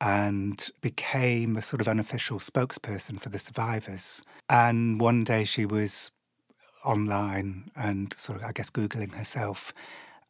and 0.00 0.70
became 0.80 1.56
a 1.56 1.62
sort 1.62 1.80
of 1.80 1.88
unofficial 1.88 2.38
spokesperson 2.38 3.20
for 3.20 3.28
the 3.28 3.38
survivors. 3.38 4.22
And 4.48 5.00
one 5.00 5.24
day 5.24 5.44
she 5.44 5.64
was 5.64 6.10
online 6.84 7.70
and 7.76 8.12
sort 8.14 8.40
of, 8.40 8.44
I 8.44 8.52
guess, 8.52 8.70
Googling 8.70 9.14
herself. 9.14 9.72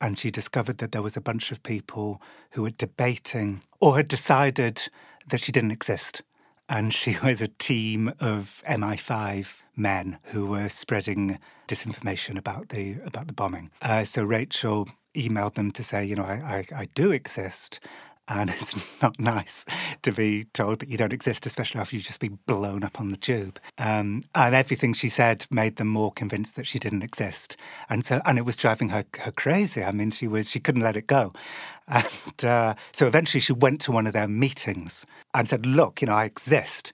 And 0.01 0.19
she 0.19 0.31
discovered 0.31 0.79
that 0.79 0.93
there 0.93 1.03
was 1.03 1.17
a 1.17 1.21
bunch 1.21 1.53
of 1.53 1.63
people 1.63 2.21
who 2.53 2.63
were 2.63 2.71
debating 2.71 3.63
or 3.81 3.97
had 3.97 4.09
decided 4.09 4.89
that 5.29 5.43
she 5.43 5.53
didn't 5.53 5.71
exist. 5.71 6.23
And 6.69 6.93
she 6.93 7.17
was 7.23 7.41
a 7.41 7.49
team 7.49 8.13
of 8.21 8.63
MI5 8.69 9.63
men 9.77 10.19
who 10.25 10.47
were 10.47 10.69
spreading 10.69 11.39
disinformation 11.69 12.37
about 12.37 12.69
the 12.69 12.97
about 13.05 13.27
the 13.27 13.33
bombing. 13.33 13.71
Uh, 13.81 14.05
so 14.05 14.23
Rachel 14.23 14.89
emailed 15.15 15.55
them 15.55 15.71
to 15.71 15.83
say, 15.83 16.05
you 16.05 16.17
know, 16.17 16.25
I, 16.25 16.67
I, 16.73 16.81
I 16.81 16.89
do 16.95 17.11
exist, 17.13 17.81
and 18.29 18.51
it's 18.51 18.75
not 19.03 19.19
nice 19.19 19.65
to 20.03 20.13
be 20.13 20.45
told 20.53 20.79
that 20.81 20.89
you 20.89 20.97
don't 20.97 21.13
exist, 21.13 21.47
especially 21.47 21.81
after 21.81 21.97
you've 21.97 22.05
just 22.05 22.21
been 22.21 22.39
blown 22.47 22.83
up 22.83 23.01
on 23.01 23.09
the 23.09 23.17
tube. 23.17 23.59
Um, 23.79 24.23
and 24.35 24.55
everything 24.55 24.93
she 24.93 25.09
said 25.09 25.47
made 25.51 25.77
them 25.77 25.89
more 25.89 26.13
convinced 26.13 26.57
that 26.57 26.67
she 26.67 26.79
didn't 26.79 27.03
exist, 27.03 27.57
and 27.89 28.05
so 28.05 28.21
and 28.25 28.39
it 28.39 28.45
was 28.45 28.57
driving 28.57 28.91
her, 28.91 29.05
her 29.21 29.33
crazy. 29.33 29.83
I 29.83 29.93
mean, 29.93 30.11
she 30.11 30.27
was 30.27 30.51
she 30.51 30.61
couldn't 30.61 30.83
let 30.83 30.97
it 30.97 31.07
go, 31.07 31.33
and 31.89 32.45
uh, 32.45 32.75
so 32.93 33.07
eventually 33.07 33.41
she 33.41 33.53
went 33.53 33.81
to 33.83 33.93
one 33.93 34.07
of 34.07 34.13
their 34.13 34.29
meetings 34.29 35.07
and 35.35 35.49
said, 35.49 35.67
"Look, 35.67 36.01
you 36.01 36.07
know, 36.07 36.15
I 36.15 36.25
exist." 36.25 36.93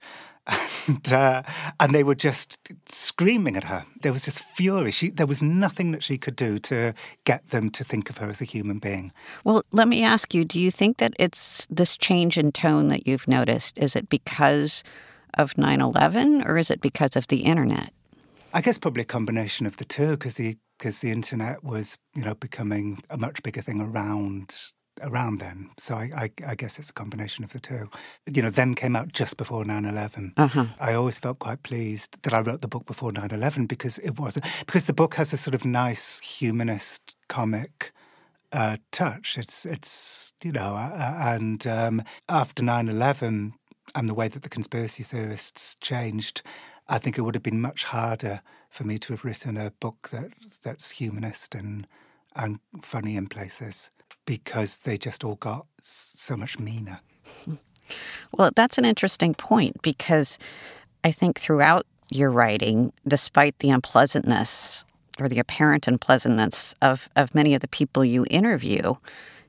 And 0.86 1.12
uh, 1.12 1.42
and 1.78 1.94
they 1.94 2.04
were 2.04 2.14
just 2.14 2.58
screaming 2.86 3.56
at 3.56 3.64
her. 3.64 3.84
There 4.02 4.12
was 4.12 4.24
just 4.24 4.42
fury. 4.42 4.90
She, 4.90 5.10
there 5.10 5.26
was 5.26 5.42
nothing 5.42 5.92
that 5.92 6.02
she 6.02 6.18
could 6.18 6.36
do 6.36 6.58
to 6.60 6.94
get 7.24 7.48
them 7.48 7.70
to 7.70 7.84
think 7.84 8.10
of 8.10 8.18
her 8.18 8.28
as 8.28 8.40
a 8.40 8.44
human 8.44 8.78
being. 8.78 9.12
Well, 9.44 9.62
let 9.72 9.88
me 9.88 10.04
ask 10.04 10.34
you: 10.34 10.44
Do 10.44 10.58
you 10.58 10.70
think 10.70 10.98
that 10.98 11.14
it's 11.18 11.66
this 11.66 11.96
change 11.96 12.38
in 12.38 12.52
tone 12.52 12.88
that 12.88 13.06
you've 13.06 13.28
noticed? 13.28 13.78
Is 13.78 13.96
it 13.96 14.08
because 14.08 14.82
of 15.34 15.54
9/11, 15.54 16.44
or 16.44 16.56
is 16.56 16.70
it 16.70 16.80
because 16.80 17.16
of 17.16 17.28
the 17.28 17.42
internet? 17.42 17.92
I 18.52 18.60
guess 18.60 18.78
probably 18.78 19.02
a 19.02 19.06
combination 19.06 19.66
of 19.66 19.76
the 19.76 19.84
two, 19.84 20.12
because 20.12 20.34
the 20.34 20.56
because 20.78 21.00
the 21.00 21.10
internet 21.10 21.62
was 21.62 21.98
you 22.14 22.24
know 22.24 22.34
becoming 22.34 23.02
a 23.10 23.16
much 23.16 23.42
bigger 23.42 23.62
thing 23.62 23.80
around 23.80 24.54
around 25.02 25.40
then. 25.40 25.70
So 25.78 25.94
I, 25.94 26.10
I, 26.14 26.30
I, 26.48 26.54
guess 26.54 26.78
it's 26.78 26.90
a 26.90 26.94
combination 26.94 27.44
of 27.44 27.52
the 27.52 27.60
two. 27.60 27.88
You 28.26 28.42
know, 28.42 28.50
them 28.50 28.74
came 28.74 28.96
out 28.96 29.12
just 29.12 29.36
before 29.36 29.64
9 29.64 29.84
11. 29.84 30.34
Uh-huh. 30.36 30.66
I 30.78 30.94
always 30.94 31.18
felt 31.18 31.38
quite 31.38 31.62
pleased 31.62 32.22
that 32.22 32.34
I 32.34 32.40
wrote 32.40 32.60
the 32.60 32.68
book 32.68 32.86
before 32.86 33.12
9 33.12 33.30
11 33.30 33.66
because 33.66 33.98
it 33.98 34.18
was, 34.18 34.38
because 34.66 34.86
the 34.86 34.92
book 34.92 35.14
has 35.14 35.32
a 35.32 35.36
sort 35.36 35.54
of 35.54 35.64
nice 35.64 36.20
humanist 36.20 37.14
comic. 37.28 37.92
Uh, 38.52 38.78
touch. 38.90 39.38
It's 39.38 39.64
it's 39.64 40.32
you 40.42 40.50
know, 40.50 40.74
uh, 40.74 41.20
and 41.22 41.64
um, 41.68 42.02
after 42.28 42.64
9-11 42.64 43.52
and 43.94 44.08
the 44.08 44.14
way 44.14 44.26
that 44.26 44.42
the 44.42 44.48
conspiracy 44.48 45.04
theorists 45.04 45.76
changed, 45.76 46.42
I 46.88 46.98
think 46.98 47.16
it 47.16 47.22
would 47.22 47.36
have 47.36 47.44
been 47.44 47.60
much 47.60 47.84
harder 47.84 48.42
for 48.68 48.82
me 48.82 48.98
to 48.98 49.12
have 49.12 49.24
written 49.24 49.56
a 49.56 49.70
book 49.70 50.08
that 50.10 50.32
that's 50.64 50.90
humanist 50.90 51.54
and 51.54 51.86
and 52.34 52.58
funny 52.82 53.14
in 53.14 53.28
places 53.28 53.92
because 54.24 54.78
they 54.78 54.98
just 54.98 55.24
all 55.24 55.36
got 55.36 55.66
so 55.80 56.36
much 56.36 56.58
meaner. 56.58 57.00
Well, 58.36 58.50
that's 58.54 58.78
an 58.78 58.84
interesting 58.84 59.34
point 59.34 59.82
because 59.82 60.38
I 61.04 61.10
think 61.10 61.38
throughout 61.38 61.86
your 62.10 62.30
writing, 62.30 62.92
despite 63.06 63.58
the 63.58 63.70
unpleasantness 63.70 64.84
or 65.18 65.28
the 65.28 65.38
apparent 65.38 65.86
unpleasantness 65.86 66.74
of, 66.82 67.08
of 67.16 67.34
many 67.34 67.54
of 67.54 67.60
the 67.60 67.68
people 67.68 68.04
you 68.04 68.24
interview, 68.30 68.94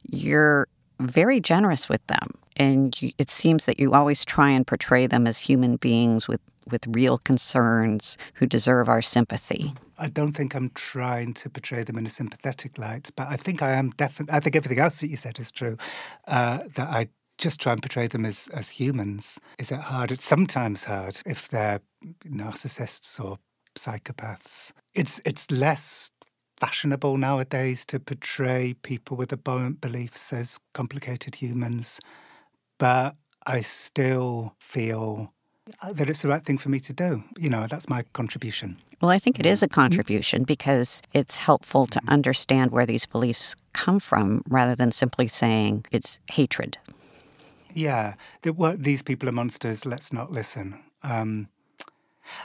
you're 0.09 0.67
very 0.99 1.39
generous 1.39 1.87
with 1.89 2.05
them. 2.07 2.33
And 2.57 2.99
you, 3.01 3.11
it 3.17 3.29
seems 3.29 3.65
that 3.65 3.79
you 3.79 3.93
always 3.93 4.25
try 4.25 4.51
and 4.51 4.67
portray 4.67 5.07
them 5.07 5.25
as 5.25 5.39
human 5.39 5.77
beings 5.77 6.27
with, 6.27 6.41
with 6.69 6.85
real 6.87 7.17
concerns 7.17 8.17
who 8.35 8.45
deserve 8.45 8.89
our 8.89 9.01
sympathy. 9.01 9.73
I 9.97 10.07
don't 10.07 10.33
think 10.33 10.55
I'm 10.55 10.69
trying 10.69 11.33
to 11.35 11.49
portray 11.49 11.83
them 11.83 11.97
in 11.97 12.05
a 12.05 12.09
sympathetic 12.09 12.77
light, 12.77 13.11
but 13.15 13.27
I 13.27 13.37
think 13.37 13.61
I 13.61 13.73
am 13.73 13.91
definitely. 13.91 14.35
I 14.35 14.39
think 14.39 14.55
everything 14.55 14.79
else 14.79 15.01
that 15.01 15.09
you 15.09 15.15
said 15.15 15.39
is 15.39 15.51
true. 15.51 15.77
Uh, 16.27 16.59
that 16.75 16.89
I 16.89 17.09
just 17.37 17.59
try 17.59 17.73
and 17.73 17.81
portray 17.81 18.07
them 18.07 18.25
as 18.25 18.49
as 18.53 18.69
humans. 18.69 19.39
Is 19.57 19.71
it 19.71 19.79
hard? 19.79 20.11
It's 20.11 20.25
sometimes 20.25 20.85
hard 20.85 21.21
if 21.25 21.47
they're 21.47 21.81
narcissists 22.25 23.23
or 23.23 23.37
psychopaths. 23.75 24.73
It's 24.93 25.21
it's 25.25 25.49
less 25.51 26.11
fashionable 26.57 27.17
nowadays 27.17 27.85
to 27.87 27.99
portray 27.99 28.75
people 28.83 29.17
with 29.17 29.33
abhorrent 29.33 29.81
beliefs 29.81 30.31
as 30.31 30.59
complicated 30.73 31.35
humans, 31.35 31.99
but 32.77 33.15
I 33.47 33.61
still 33.61 34.55
feel 34.59 35.33
Uh, 35.81 35.93
that 35.93 36.09
it's 36.09 36.21
the 36.21 36.27
right 36.27 36.43
thing 36.43 36.57
for 36.57 36.69
me 36.69 36.79
to 36.79 36.93
do. 36.93 37.23
You 37.37 37.49
know, 37.49 37.67
that's 37.67 37.89
my 37.89 38.03
contribution. 38.13 38.77
Well, 39.01 39.11
I 39.11 39.19
think 39.19 39.39
it 39.39 39.45
mm. 39.45 39.51
is 39.51 39.63
a 39.63 39.67
contribution 39.67 40.43
because 40.43 41.01
it's 41.13 41.39
helpful 41.39 41.87
to 41.87 41.99
mm. 41.99 42.07
understand 42.07 42.71
where 42.71 42.85
these 42.85 43.05
beliefs 43.05 43.55
come 43.73 43.99
from 43.99 44.43
rather 44.47 44.75
than 44.75 44.91
simply 44.91 45.27
saying 45.27 45.85
it's 45.91 46.19
hatred. 46.31 46.77
Yeah, 47.73 48.15
what 48.43 48.83
these 48.83 49.01
people 49.01 49.29
are 49.29 49.31
monsters. 49.31 49.85
Let's 49.85 50.11
not 50.11 50.31
listen. 50.31 50.79
Um, 51.03 51.47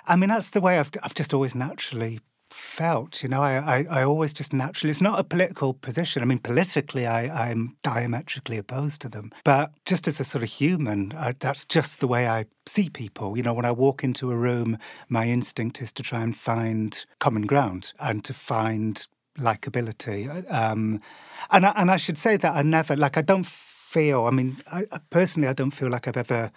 I 0.06 0.16
mean, 0.16 0.28
that's 0.28 0.50
the 0.50 0.60
way 0.60 0.78
I've, 0.78 0.90
I've 1.02 1.14
just 1.14 1.34
always 1.34 1.54
naturally 1.54 2.20
felt. 2.56 3.22
You 3.22 3.28
know, 3.28 3.42
I, 3.42 3.56
I, 3.56 3.86
I, 3.90 4.02
always 4.02 4.32
just 4.32 4.52
naturally, 4.52 4.90
it's 4.90 5.02
not 5.02 5.18
a 5.18 5.24
political 5.24 5.74
position. 5.74 6.22
I 6.22 6.24
mean, 6.24 6.38
politically, 6.38 7.06
I, 7.06 7.50
I'm 7.50 7.76
diametrically 7.82 8.56
opposed 8.56 9.00
to 9.02 9.08
them. 9.08 9.30
But 9.44 9.72
just 9.84 10.08
as 10.08 10.18
a 10.20 10.24
sort 10.24 10.42
of 10.42 10.50
human, 10.50 11.12
I, 11.16 11.34
that's 11.38 11.66
just 11.66 12.00
the 12.00 12.06
way 12.06 12.26
I 12.26 12.46
see 12.64 12.88
people. 12.88 13.36
You 13.36 13.42
know, 13.42 13.52
when 13.52 13.64
I 13.64 13.72
walk 13.72 14.02
into 14.02 14.30
a 14.32 14.36
room, 14.36 14.78
my 15.08 15.26
instinct 15.26 15.82
is 15.82 15.92
to 15.92 16.02
try 16.02 16.22
and 16.22 16.36
find 16.36 17.04
common 17.18 17.46
ground 17.46 17.92
and 18.00 18.24
to 18.24 18.32
find 18.32 19.06
likability. 19.38 20.28
Um, 20.50 21.00
and, 21.50 21.66
I, 21.66 21.72
and 21.76 21.90
I 21.90 21.98
should 21.98 22.18
say 22.18 22.36
that 22.38 22.56
I 22.56 22.62
never, 22.62 22.96
like, 22.96 23.18
I 23.18 23.22
don't 23.22 23.46
feel, 23.46 24.24
I 24.24 24.30
mean, 24.30 24.56
I, 24.72 24.84
personally, 25.10 25.48
I 25.48 25.52
don't 25.52 25.72
feel 25.72 25.90
like 25.90 26.08
I've 26.08 26.16
ever 26.16 26.50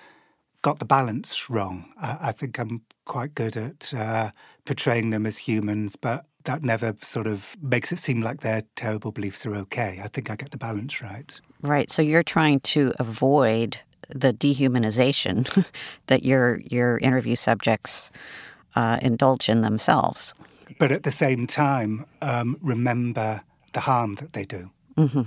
got 0.62 0.80
the 0.80 0.86
balance 0.86 1.50
wrong. 1.50 1.92
I, 2.02 2.18
I 2.22 2.32
think 2.32 2.60
I'm 2.60 2.82
quite 3.10 3.36
good 3.36 3.58
at 3.58 3.94
uh, 3.94 4.32
portraying 4.64 5.10
them 5.10 5.26
as 5.26 5.40
humans, 5.40 5.98
but 5.98 6.26
that 6.46 6.64
never 6.64 6.96
sort 7.02 7.28
of 7.28 7.58
makes 7.62 7.92
it 7.92 8.00
seem 8.00 8.22
like 8.22 8.40
their 8.40 8.64
terrible 8.76 9.12
beliefs 9.12 9.46
are 9.46 9.56
okay. 9.56 10.00
I 10.02 10.08
think 10.08 10.30
I 10.32 10.36
get 10.36 10.52
the 10.52 10.58
balance 10.58 11.02
right. 11.02 11.42
Right. 11.62 11.92
So 11.92 12.02
you're 12.02 12.24
trying 12.24 12.62
to 12.62 12.94
avoid 13.00 13.80
the 14.10 14.32
dehumanization 14.32 15.70
that 16.08 16.24
your 16.24 16.62
your 16.72 16.98
interview 17.00 17.36
subjects 17.36 18.12
uh, 18.76 19.00
indulge 19.02 19.50
in 19.50 19.62
themselves. 19.62 20.34
But 20.78 20.92
at 20.92 21.04
the 21.04 21.12
same 21.12 21.48
time, 21.48 22.06
um, 22.22 22.58
remember 22.62 23.42
the 23.74 23.82
harm 23.82 24.16
that 24.16 24.34
they 24.34 24.46
do. 24.46 24.72
Mm-hmm. 24.96 25.22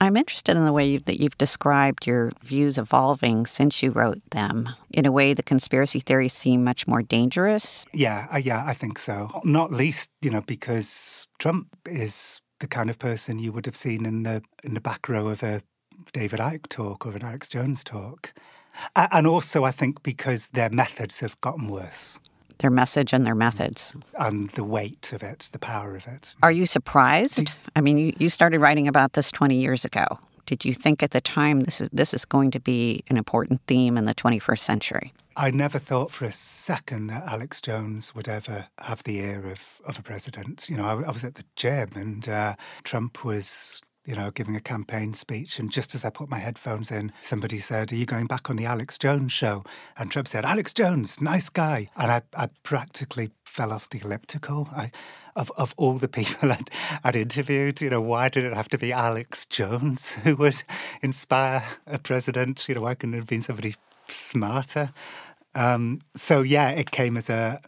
I'm 0.00 0.16
interested 0.16 0.56
in 0.56 0.64
the 0.64 0.72
way 0.72 0.98
that 0.98 1.20
you've 1.20 1.38
described 1.38 2.06
your 2.06 2.30
views 2.42 2.76
evolving 2.76 3.46
since 3.46 3.82
you 3.82 3.90
wrote 3.90 4.22
them. 4.30 4.68
In 4.90 5.06
a 5.06 5.12
way, 5.12 5.32
the 5.32 5.42
conspiracy 5.42 6.00
theories 6.00 6.34
seem 6.34 6.62
much 6.62 6.86
more 6.86 7.02
dangerous. 7.02 7.86
Yeah, 7.92 8.26
uh, 8.32 8.38
yeah, 8.38 8.64
I 8.66 8.74
think 8.74 8.98
so. 8.98 9.40
Not 9.44 9.72
least, 9.72 10.10
you 10.20 10.30
know, 10.30 10.42
because 10.42 11.26
Trump 11.38 11.68
is 11.86 12.40
the 12.60 12.66
kind 12.66 12.90
of 12.90 12.98
person 12.98 13.38
you 13.38 13.52
would 13.52 13.66
have 13.66 13.76
seen 13.76 14.04
in 14.06 14.22
the 14.22 14.42
in 14.62 14.74
the 14.74 14.80
back 14.80 15.08
row 15.08 15.28
of 15.28 15.42
a 15.42 15.62
David 16.12 16.40
Icke 16.40 16.68
talk 16.68 17.06
or 17.06 17.16
an 17.16 17.22
Alex 17.22 17.48
Jones 17.48 17.82
talk, 17.82 18.32
and 18.94 19.26
also 19.26 19.64
I 19.64 19.70
think 19.70 20.02
because 20.02 20.48
their 20.48 20.70
methods 20.70 21.20
have 21.20 21.40
gotten 21.40 21.68
worse 21.68 22.20
their 22.58 22.70
message 22.70 23.12
and 23.12 23.26
their 23.26 23.34
methods. 23.34 23.94
And 24.18 24.50
the 24.50 24.64
weight 24.64 25.12
of 25.12 25.22
it, 25.22 25.48
the 25.52 25.58
power 25.58 25.96
of 25.96 26.06
it. 26.06 26.34
Are 26.42 26.52
you 26.52 26.66
surprised? 26.66 27.52
I 27.74 27.80
mean, 27.80 27.98
you, 27.98 28.12
you 28.18 28.28
started 28.28 28.60
writing 28.60 28.88
about 28.88 29.12
this 29.12 29.30
20 29.30 29.54
years 29.54 29.84
ago. 29.84 30.06
Did 30.46 30.64
you 30.64 30.72
think 30.72 31.02
at 31.02 31.10
the 31.10 31.20
time 31.20 31.62
this 31.62 31.80
is 31.80 31.88
this 31.92 32.14
is 32.14 32.24
going 32.24 32.52
to 32.52 32.60
be 32.60 33.02
an 33.10 33.16
important 33.16 33.60
theme 33.66 33.98
in 33.98 34.04
the 34.04 34.14
21st 34.14 34.60
century? 34.60 35.12
I 35.36 35.50
never 35.50 35.78
thought 35.78 36.12
for 36.12 36.24
a 36.24 36.32
second 36.32 37.08
that 37.08 37.24
Alex 37.24 37.60
Jones 37.60 38.14
would 38.14 38.28
ever 38.28 38.68
have 38.78 39.02
the 39.02 39.18
ear 39.18 39.50
of, 39.50 39.82
of 39.84 39.98
a 39.98 40.02
president. 40.02 40.70
You 40.70 40.78
know, 40.78 40.84
I, 40.84 41.02
I 41.02 41.10
was 41.10 41.24
at 41.24 41.34
the 41.34 41.44
gym 41.56 41.90
and 41.94 42.26
uh, 42.28 42.54
Trump 42.84 43.24
was 43.24 43.82
you 44.06 44.14
know, 44.14 44.30
giving 44.30 44.56
a 44.56 44.60
campaign 44.60 45.12
speech. 45.12 45.58
And 45.58 45.70
just 45.70 45.94
as 45.94 46.04
I 46.04 46.10
put 46.10 46.30
my 46.30 46.38
headphones 46.38 46.90
in, 46.90 47.12
somebody 47.22 47.58
said, 47.58 47.92
Are 47.92 47.96
you 47.96 48.06
going 48.06 48.26
back 48.26 48.48
on 48.48 48.56
the 48.56 48.64
Alex 48.64 48.96
Jones 48.96 49.32
show? 49.32 49.64
And 49.98 50.10
Trump 50.10 50.28
said, 50.28 50.44
Alex 50.44 50.72
Jones, 50.72 51.20
nice 51.20 51.48
guy. 51.48 51.88
And 51.96 52.10
I, 52.10 52.22
I 52.36 52.48
practically 52.62 53.30
fell 53.44 53.72
off 53.72 53.88
the 53.90 54.00
elliptical. 54.00 54.68
I, 54.74 54.92
of, 55.34 55.52
of 55.56 55.74
all 55.76 55.98
the 55.98 56.08
people 56.08 56.50
I'd, 56.52 56.70
I'd 57.04 57.16
interviewed, 57.16 57.80
you 57.80 57.90
know, 57.90 58.00
why 58.00 58.28
did 58.28 58.44
it 58.44 58.54
have 58.54 58.68
to 58.70 58.78
be 58.78 58.92
Alex 58.92 59.44
Jones 59.44 60.14
who 60.24 60.36
would 60.36 60.62
inspire 61.02 61.64
a 61.86 61.98
president? 61.98 62.68
You 62.68 62.76
know, 62.76 62.82
why 62.82 62.94
couldn't 62.94 63.14
it 63.14 63.18
have 63.18 63.26
been 63.26 63.42
somebody 63.42 63.74
smarter? 64.06 64.92
Um, 65.54 66.00
so, 66.14 66.42
yeah, 66.42 66.70
it 66.70 66.90
came 66.90 67.16
as 67.16 67.30
a 67.30 67.60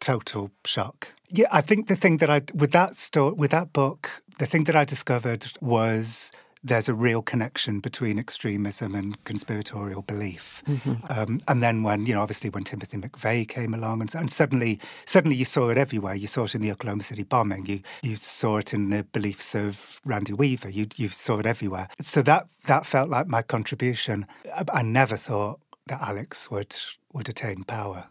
total 0.00 0.50
shock. 0.64 1.08
Yeah, 1.30 1.48
I 1.52 1.60
think 1.60 1.88
the 1.88 1.96
thing 1.96 2.16
that 2.18 2.30
I, 2.30 2.42
with 2.54 2.72
that 2.72 2.96
story, 2.96 3.34
with 3.34 3.50
that 3.50 3.72
book, 3.72 4.22
the 4.38 4.46
thing 4.46 4.64
that 4.64 4.76
I 4.76 4.84
discovered 4.84 5.46
was 5.60 6.32
there's 6.64 6.88
a 6.88 6.94
real 6.94 7.22
connection 7.22 7.80
between 7.80 8.18
extremism 8.18 8.94
and 8.94 9.22
conspiratorial 9.24 10.02
belief. 10.02 10.62
Mm-hmm. 10.66 10.94
Um, 11.08 11.40
and 11.46 11.62
then 11.62 11.82
when, 11.82 12.06
you 12.06 12.14
know, 12.14 12.20
obviously 12.20 12.50
when 12.50 12.64
Timothy 12.64 12.98
McVeigh 12.98 13.48
came 13.48 13.74
along 13.74 14.00
and, 14.00 14.12
and, 14.14 14.30
suddenly 14.30 14.80
suddenly 15.04 15.36
you 15.36 15.44
saw 15.44 15.70
it 15.70 15.78
everywhere. 15.78 16.14
You 16.14 16.26
saw 16.26 16.44
it 16.44 16.54
in 16.54 16.60
the 16.60 16.72
Oklahoma 16.72 17.02
City 17.02 17.22
bombing. 17.22 17.66
You 17.66 17.80
you 18.02 18.16
saw 18.16 18.58
it 18.58 18.74
in 18.74 18.90
the 18.90 19.04
beliefs 19.04 19.54
of 19.54 20.00
Randy 20.04 20.32
Weaver. 20.32 20.70
You 20.70 20.88
you 20.96 21.08
saw 21.08 21.38
it 21.38 21.46
everywhere. 21.46 21.88
So 22.00 22.22
that 22.22 22.48
that 22.66 22.86
felt 22.86 23.08
like 23.08 23.28
my 23.28 23.42
contribution. 23.42 24.26
I, 24.54 24.64
I 24.72 24.82
never 24.82 25.16
thought 25.16 25.60
that 25.86 26.00
Alex 26.00 26.50
would 26.50 26.76
would 27.12 27.28
attain 27.28 27.64
power. 27.64 28.06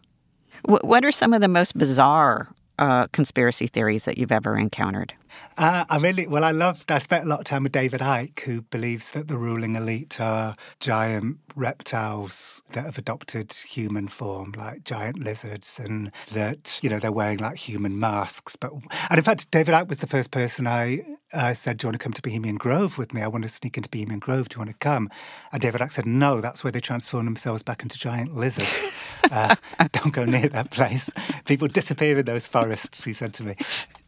What 0.64 1.04
are 1.04 1.12
some 1.12 1.32
of 1.32 1.40
the 1.40 1.48
most 1.48 1.78
bizarre 1.78 2.48
uh, 2.78 3.06
conspiracy 3.08 3.66
theories 3.66 4.04
that 4.04 4.18
you've 4.18 4.32
ever 4.32 4.56
encountered? 4.56 5.14
Uh, 5.56 5.84
I 5.88 5.98
really, 5.98 6.26
well, 6.26 6.44
I 6.44 6.52
loved, 6.52 6.90
I 6.90 6.98
spent 6.98 7.24
a 7.24 7.28
lot 7.28 7.40
of 7.40 7.44
time 7.44 7.64
with 7.64 7.72
David 7.72 8.00
Icke, 8.00 8.40
who 8.40 8.62
believes 8.62 9.12
that 9.12 9.28
the 9.28 9.36
ruling 9.36 9.74
elite 9.74 10.20
are 10.20 10.56
giant 10.80 11.38
reptiles 11.56 12.62
that 12.70 12.84
have 12.84 12.98
adopted 12.98 13.52
human 13.52 14.08
form, 14.08 14.52
like 14.56 14.84
giant 14.84 15.18
lizards, 15.18 15.78
and 15.78 16.12
that, 16.32 16.78
you 16.82 16.88
know, 16.88 16.98
they're 16.98 17.12
wearing 17.12 17.38
like 17.38 17.56
human 17.56 17.98
masks. 17.98 18.56
But, 18.56 18.72
and 19.10 19.18
in 19.18 19.24
fact, 19.24 19.50
David 19.50 19.74
Icke 19.74 19.88
was 19.88 19.98
the 19.98 20.06
first 20.06 20.30
person 20.30 20.66
I 20.66 21.04
uh, 21.32 21.54
said, 21.54 21.78
Do 21.78 21.86
you 21.86 21.88
want 21.88 22.00
to 22.00 22.04
come 22.04 22.12
to 22.12 22.22
Bohemian 22.22 22.56
Grove 22.56 22.98
with 22.98 23.12
me? 23.12 23.22
I 23.22 23.28
want 23.28 23.42
to 23.42 23.48
sneak 23.48 23.76
into 23.76 23.88
Bohemian 23.88 24.18
Grove. 24.18 24.48
Do 24.48 24.56
you 24.56 24.60
want 24.60 24.70
to 24.70 24.76
come? 24.78 25.10
And 25.52 25.60
David 25.60 25.80
Icke 25.80 25.92
said, 25.92 26.06
No, 26.06 26.40
that's 26.40 26.64
where 26.64 26.70
they 26.70 26.80
transform 26.80 27.24
themselves 27.24 27.62
back 27.62 27.82
into 27.82 27.98
giant 27.98 28.34
lizards. 28.34 28.92
uh, 29.30 29.56
don't 29.92 30.12
go 30.12 30.24
near 30.24 30.48
that 30.48 30.70
place. 30.70 31.10
People 31.46 31.68
disappear 31.68 32.18
in 32.18 32.24
those 32.24 32.46
forests, 32.46 33.04
he 33.04 33.12
said 33.12 33.32
to 33.34 33.42
me. 33.44 33.56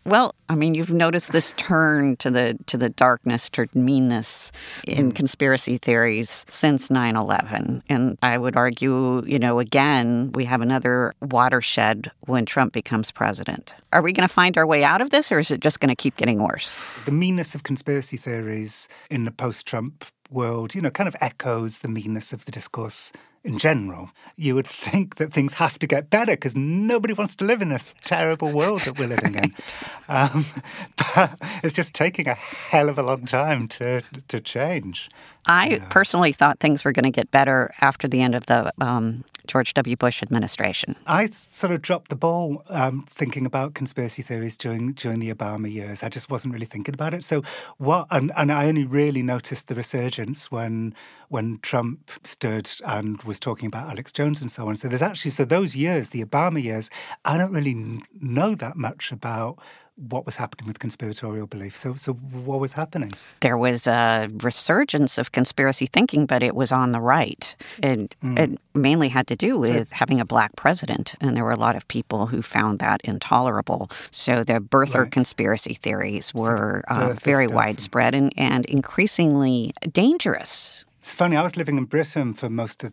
Well, 0.06 0.34
I 0.48 0.54
mean, 0.54 0.74
you've 0.74 0.92
noticed 0.92 1.32
this 1.32 1.52
turn 1.54 2.16
to 2.16 2.30
the 2.30 2.58
to 2.66 2.78
the 2.78 2.88
darkness, 2.88 3.50
to 3.50 3.68
meanness 3.74 4.50
in 4.86 5.12
mm. 5.12 5.14
conspiracy 5.14 5.76
theories 5.76 6.46
since 6.48 6.88
9/11, 6.88 7.82
and 7.88 8.16
I 8.22 8.38
would 8.38 8.56
argue, 8.56 9.22
you 9.26 9.38
know, 9.38 9.60
again, 9.60 10.32
we 10.32 10.46
have 10.46 10.62
another 10.62 11.12
watershed 11.20 12.10
when 12.20 12.46
Trump 12.46 12.72
becomes 12.72 13.10
president. 13.12 13.74
Are 13.92 14.00
we 14.00 14.12
going 14.12 14.26
to 14.26 14.32
find 14.32 14.56
our 14.56 14.66
way 14.66 14.84
out 14.84 15.02
of 15.02 15.10
this, 15.10 15.30
or 15.30 15.38
is 15.38 15.50
it 15.50 15.60
just 15.60 15.80
going 15.80 15.90
to 15.90 15.96
keep 15.96 16.16
getting 16.16 16.42
worse? 16.42 16.80
The 17.04 17.12
meanness 17.12 17.54
of 17.54 17.62
conspiracy 17.62 18.16
theories 18.16 18.88
in 19.10 19.26
the 19.26 19.30
post-Trump 19.30 20.06
world, 20.30 20.74
you 20.74 20.80
know, 20.80 20.90
kind 20.90 21.08
of 21.08 21.16
echoes 21.20 21.80
the 21.80 21.88
meanness 21.88 22.32
of 22.32 22.46
the 22.46 22.52
discourse 22.52 23.12
in 23.42 23.58
general. 23.58 24.10
You 24.36 24.54
would 24.54 24.66
think 24.66 25.16
that 25.16 25.32
things 25.32 25.54
have 25.54 25.78
to 25.78 25.86
get 25.86 26.10
better 26.10 26.32
because 26.32 26.56
nobody 26.56 27.14
wants 27.14 27.34
to 27.36 27.44
live 27.44 27.62
in 27.62 27.68
this 27.68 27.94
terrible 28.04 28.52
world 28.52 28.82
that 28.82 28.98
we're 28.98 29.08
living 29.08 29.34
in. 29.34 29.54
Um, 30.08 30.44
but 30.96 31.38
it's 31.62 31.72
just 31.72 31.94
taking 31.94 32.26
a 32.26 32.34
hell 32.34 32.88
of 32.88 32.98
a 32.98 33.02
long 33.04 33.26
time 33.26 33.68
to 33.68 34.02
to 34.26 34.40
change. 34.40 35.08
I 35.46 35.68
yeah. 35.68 35.84
personally 35.88 36.32
thought 36.32 36.60
things 36.60 36.84
were 36.84 36.92
going 36.92 37.04
to 37.04 37.10
get 37.10 37.30
better 37.30 37.72
after 37.80 38.06
the 38.06 38.20
end 38.20 38.34
of 38.34 38.46
the 38.46 38.72
um, 38.80 39.24
George 39.46 39.74
W. 39.74 39.96
Bush 39.96 40.22
administration. 40.22 40.96
I 41.06 41.26
sort 41.26 41.72
of 41.72 41.82
dropped 41.82 42.10
the 42.10 42.16
ball 42.16 42.62
um, 42.68 43.04
thinking 43.08 43.46
about 43.46 43.74
conspiracy 43.74 44.22
theories 44.22 44.56
during 44.56 44.92
during 44.92 45.18
the 45.18 45.32
Obama 45.32 45.72
years. 45.72 46.02
I 46.02 46.08
just 46.08 46.30
wasn't 46.30 46.54
really 46.54 46.66
thinking 46.66 46.94
about 46.94 47.14
it. 47.14 47.24
So 47.24 47.42
what? 47.78 48.06
And, 48.10 48.30
and 48.36 48.52
I 48.52 48.66
only 48.66 48.84
really 48.84 49.22
noticed 49.22 49.68
the 49.68 49.74
resurgence 49.74 50.50
when 50.50 50.94
when 51.28 51.58
Trump 51.62 52.10
stood 52.24 52.70
and 52.84 53.22
was 53.22 53.38
talking 53.38 53.66
about 53.66 53.88
Alex 53.88 54.12
Jones 54.12 54.40
and 54.40 54.50
so 54.50 54.68
on. 54.68 54.76
So 54.76 54.88
there's 54.88 55.02
actually 55.02 55.30
so 55.30 55.44
those 55.44 55.74
years, 55.76 56.10
the 56.10 56.24
Obama 56.24 56.62
years, 56.62 56.90
I 57.24 57.38
don't 57.38 57.52
really 57.52 58.02
know 58.20 58.54
that 58.56 58.76
much 58.76 59.12
about 59.12 59.58
what 60.08 60.24
was 60.24 60.36
happening 60.36 60.66
with 60.66 60.78
conspiratorial 60.78 61.46
belief. 61.46 61.76
So, 61.76 61.94
so 61.94 62.14
what 62.14 62.60
was 62.60 62.72
happening? 62.72 63.12
There 63.40 63.58
was 63.58 63.86
a 63.86 64.28
resurgence 64.42 65.18
of 65.18 65.32
conspiracy 65.32 65.86
thinking, 65.86 66.26
but 66.26 66.42
it 66.42 66.54
was 66.54 66.72
on 66.72 66.92
the 66.92 67.00
right. 67.00 67.54
And 67.82 68.14
mm. 68.22 68.38
it 68.38 68.60
mainly 68.74 69.08
had 69.08 69.26
to 69.26 69.36
do 69.36 69.58
with 69.58 69.92
having 69.92 70.20
a 70.20 70.24
black 70.24 70.56
president, 70.56 71.14
and 71.20 71.36
there 71.36 71.44
were 71.44 71.50
a 71.50 71.56
lot 71.56 71.76
of 71.76 71.86
people 71.88 72.26
who 72.26 72.42
found 72.42 72.78
that 72.78 73.00
intolerable. 73.04 73.90
So 74.10 74.42
the 74.42 74.60
birther 74.60 75.02
right. 75.02 75.10
conspiracy 75.10 75.74
theories 75.74 76.32
were 76.32 76.82
uh, 76.88 77.14
very 77.20 77.46
widespread 77.46 78.14
and, 78.14 78.32
and 78.36 78.64
increasingly 78.66 79.72
dangerous. 79.92 80.84
It's 81.00 81.14
funny, 81.14 81.34
I 81.34 81.42
was 81.42 81.56
living 81.56 81.78
in 81.78 81.86
Britain 81.86 82.34
for 82.34 82.50
most 82.50 82.84
of 82.84 82.92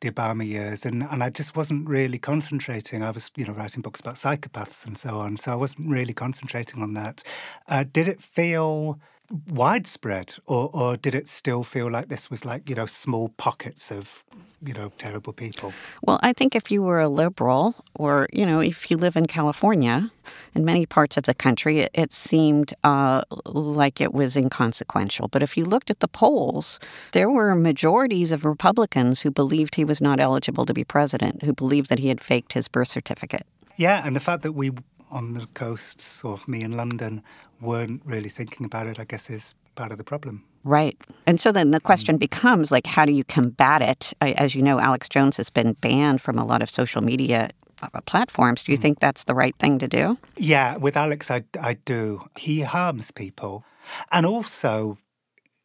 the 0.00 0.10
Obama 0.10 0.46
years 0.46 0.84
and, 0.84 1.02
and 1.02 1.24
I 1.24 1.30
just 1.30 1.56
wasn't 1.56 1.88
really 1.88 2.18
concentrating. 2.18 3.02
I 3.02 3.10
was, 3.10 3.30
you 3.34 3.46
know, 3.46 3.54
writing 3.54 3.80
books 3.80 3.98
about 3.98 4.16
psychopaths 4.16 4.86
and 4.86 4.98
so 4.98 5.20
on. 5.20 5.38
So 5.38 5.52
I 5.52 5.54
wasn't 5.54 5.88
really 5.88 6.12
concentrating 6.12 6.82
on 6.82 6.92
that. 6.92 7.22
Uh, 7.66 7.84
did 7.90 8.08
it 8.08 8.20
feel 8.20 9.00
widespread 9.48 10.34
or, 10.46 10.70
or 10.72 10.96
did 10.96 11.14
it 11.14 11.28
still 11.28 11.62
feel 11.62 11.90
like 11.90 12.08
this 12.08 12.30
was 12.30 12.44
like, 12.44 12.68
you 12.68 12.76
know, 12.76 12.86
small 12.86 13.30
pockets 13.30 13.90
of 13.90 14.24
you 14.64 14.72
know, 14.72 14.90
terrible 14.98 15.32
people. 15.32 15.72
Well, 16.02 16.18
I 16.22 16.32
think 16.32 16.54
if 16.54 16.70
you 16.70 16.82
were 16.82 17.00
a 17.00 17.08
liberal 17.08 17.74
or, 17.94 18.28
you 18.32 18.46
know, 18.46 18.60
if 18.60 18.90
you 18.90 18.96
live 18.96 19.16
in 19.16 19.26
California, 19.26 20.10
in 20.54 20.64
many 20.64 20.86
parts 20.86 21.16
of 21.16 21.24
the 21.24 21.34
country, 21.34 21.80
it, 21.80 21.90
it 21.94 22.12
seemed 22.12 22.74
uh, 22.82 23.22
like 23.44 24.00
it 24.00 24.12
was 24.12 24.36
inconsequential. 24.36 25.28
But 25.28 25.42
if 25.42 25.56
you 25.56 25.64
looked 25.64 25.90
at 25.90 26.00
the 26.00 26.08
polls, 26.08 26.80
there 27.12 27.30
were 27.30 27.54
majorities 27.54 28.32
of 28.32 28.44
Republicans 28.44 29.22
who 29.22 29.30
believed 29.30 29.74
he 29.74 29.84
was 29.84 30.00
not 30.00 30.20
eligible 30.20 30.64
to 30.66 30.74
be 30.74 30.84
president, 30.84 31.42
who 31.42 31.52
believed 31.52 31.88
that 31.90 31.98
he 31.98 32.08
had 32.08 32.20
faked 32.20 32.54
his 32.54 32.68
birth 32.68 32.88
certificate. 32.88 33.46
Yeah, 33.76 34.02
and 34.04 34.16
the 34.16 34.20
fact 34.20 34.42
that 34.42 34.52
we 34.52 34.72
on 35.10 35.34
the 35.34 35.46
coasts 35.54 36.24
or 36.24 36.40
me 36.48 36.62
in 36.62 36.72
London 36.72 37.22
weren't 37.60 38.02
really 38.04 38.28
thinking 38.28 38.66
about 38.66 38.86
it, 38.86 38.98
I 38.98 39.04
guess 39.04 39.30
is 39.30 39.54
part 39.74 39.92
of 39.92 39.98
the 39.98 40.04
problem. 40.04 40.44
Right. 40.64 40.96
And 41.26 41.38
so 41.38 41.52
then 41.52 41.70
the 41.70 41.80
question 41.80 42.16
becomes 42.16 42.72
like, 42.72 42.86
how 42.86 43.04
do 43.04 43.12
you 43.12 43.22
combat 43.24 43.82
it? 43.82 44.12
As 44.20 44.54
you 44.54 44.62
know, 44.62 44.80
Alex 44.80 45.08
Jones 45.08 45.36
has 45.36 45.48
been 45.48 45.74
banned 45.74 46.20
from 46.20 46.38
a 46.38 46.44
lot 46.44 46.60
of 46.60 46.68
social 46.68 47.02
media 47.02 47.50
uh, 47.82 48.00
platforms. 48.00 48.64
Do 48.64 48.72
you 48.72 48.78
think 48.78 48.98
that's 48.98 49.24
the 49.24 49.34
right 49.34 49.54
thing 49.58 49.78
to 49.78 49.86
do? 49.86 50.18
Yeah, 50.36 50.76
with 50.76 50.96
Alex, 50.96 51.30
I, 51.30 51.44
I 51.60 51.74
do. 51.74 52.28
He 52.36 52.62
harms 52.62 53.12
people. 53.12 53.64
And 54.10 54.26
also, 54.26 54.98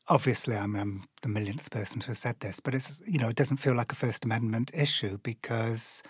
obviously, 0.08 0.56
I'm, 0.56 0.76
I'm 0.76 1.06
the 1.24 1.30
millionth 1.30 1.72
person 1.72 2.00
to 2.02 2.08
have 2.08 2.18
said 2.18 2.40
this, 2.42 2.60
but 2.60 2.76
it's, 2.76 3.02
you 3.08 3.18
know, 3.18 3.30
it 3.30 3.36
doesn't 3.36 3.58
feel 3.58 3.74
like 3.74 3.92
a 3.92 3.96
First 3.96 4.26
Amendment 4.26 4.70
issue 4.74 5.18
because 5.24 6.04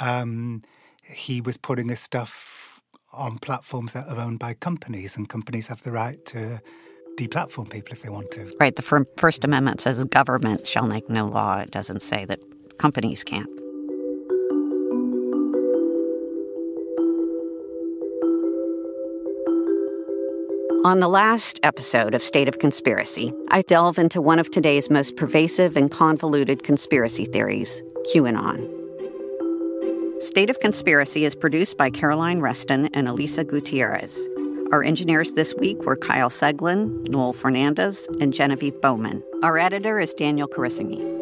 um, 0.00 0.62
he 1.04 1.40
was 1.40 1.56
putting 1.56 1.90
his 1.90 2.00
stuff 2.00 2.71
on 3.12 3.38
platforms 3.38 3.92
that 3.92 4.08
are 4.08 4.18
owned 4.18 4.38
by 4.38 4.54
companies, 4.54 5.16
and 5.16 5.28
companies 5.28 5.68
have 5.68 5.82
the 5.82 5.92
right 5.92 6.24
to 6.26 6.60
deplatform 7.16 7.70
people 7.70 7.92
if 7.92 8.02
they 8.02 8.08
want 8.08 8.30
to. 8.30 8.50
Right. 8.58 8.74
The 8.74 9.06
First 9.16 9.44
Amendment 9.44 9.80
says 9.80 10.02
government 10.04 10.66
shall 10.66 10.86
make 10.86 11.08
no 11.08 11.26
law. 11.26 11.58
It 11.58 11.70
doesn't 11.70 12.00
say 12.00 12.24
that 12.24 12.40
companies 12.78 13.22
can't. 13.22 13.50
On 20.84 20.98
the 20.98 21.08
last 21.08 21.60
episode 21.62 22.12
of 22.12 22.22
State 22.22 22.48
of 22.48 22.58
Conspiracy, 22.58 23.32
I 23.48 23.62
delve 23.62 23.98
into 23.98 24.20
one 24.20 24.40
of 24.40 24.50
today's 24.50 24.90
most 24.90 25.16
pervasive 25.16 25.76
and 25.76 25.88
convoluted 25.90 26.64
conspiracy 26.64 27.24
theories 27.24 27.82
QAnon. 28.12 28.81
State 30.22 30.50
of 30.50 30.60
Conspiracy 30.60 31.24
is 31.24 31.34
produced 31.34 31.76
by 31.76 31.90
Caroline 31.90 32.38
Reston 32.38 32.88
and 32.94 33.08
Elisa 33.08 33.42
Gutierrez. 33.42 34.28
Our 34.70 34.84
engineers 34.84 35.32
this 35.32 35.52
week 35.56 35.84
were 35.84 35.96
Kyle 35.96 36.30
Seglin, 36.30 37.08
Noel 37.08 37.32
Fernandez, 37.32 38.06
and 38.20 38.32
Genevieve 38.32 38.80
Bowman. 38.80 39.20
Our 39.42 39.58
editor 39.58 39.98
is 39.98 40.14
Daniel 40.14 40.46
Carissimi. 40.46 41.21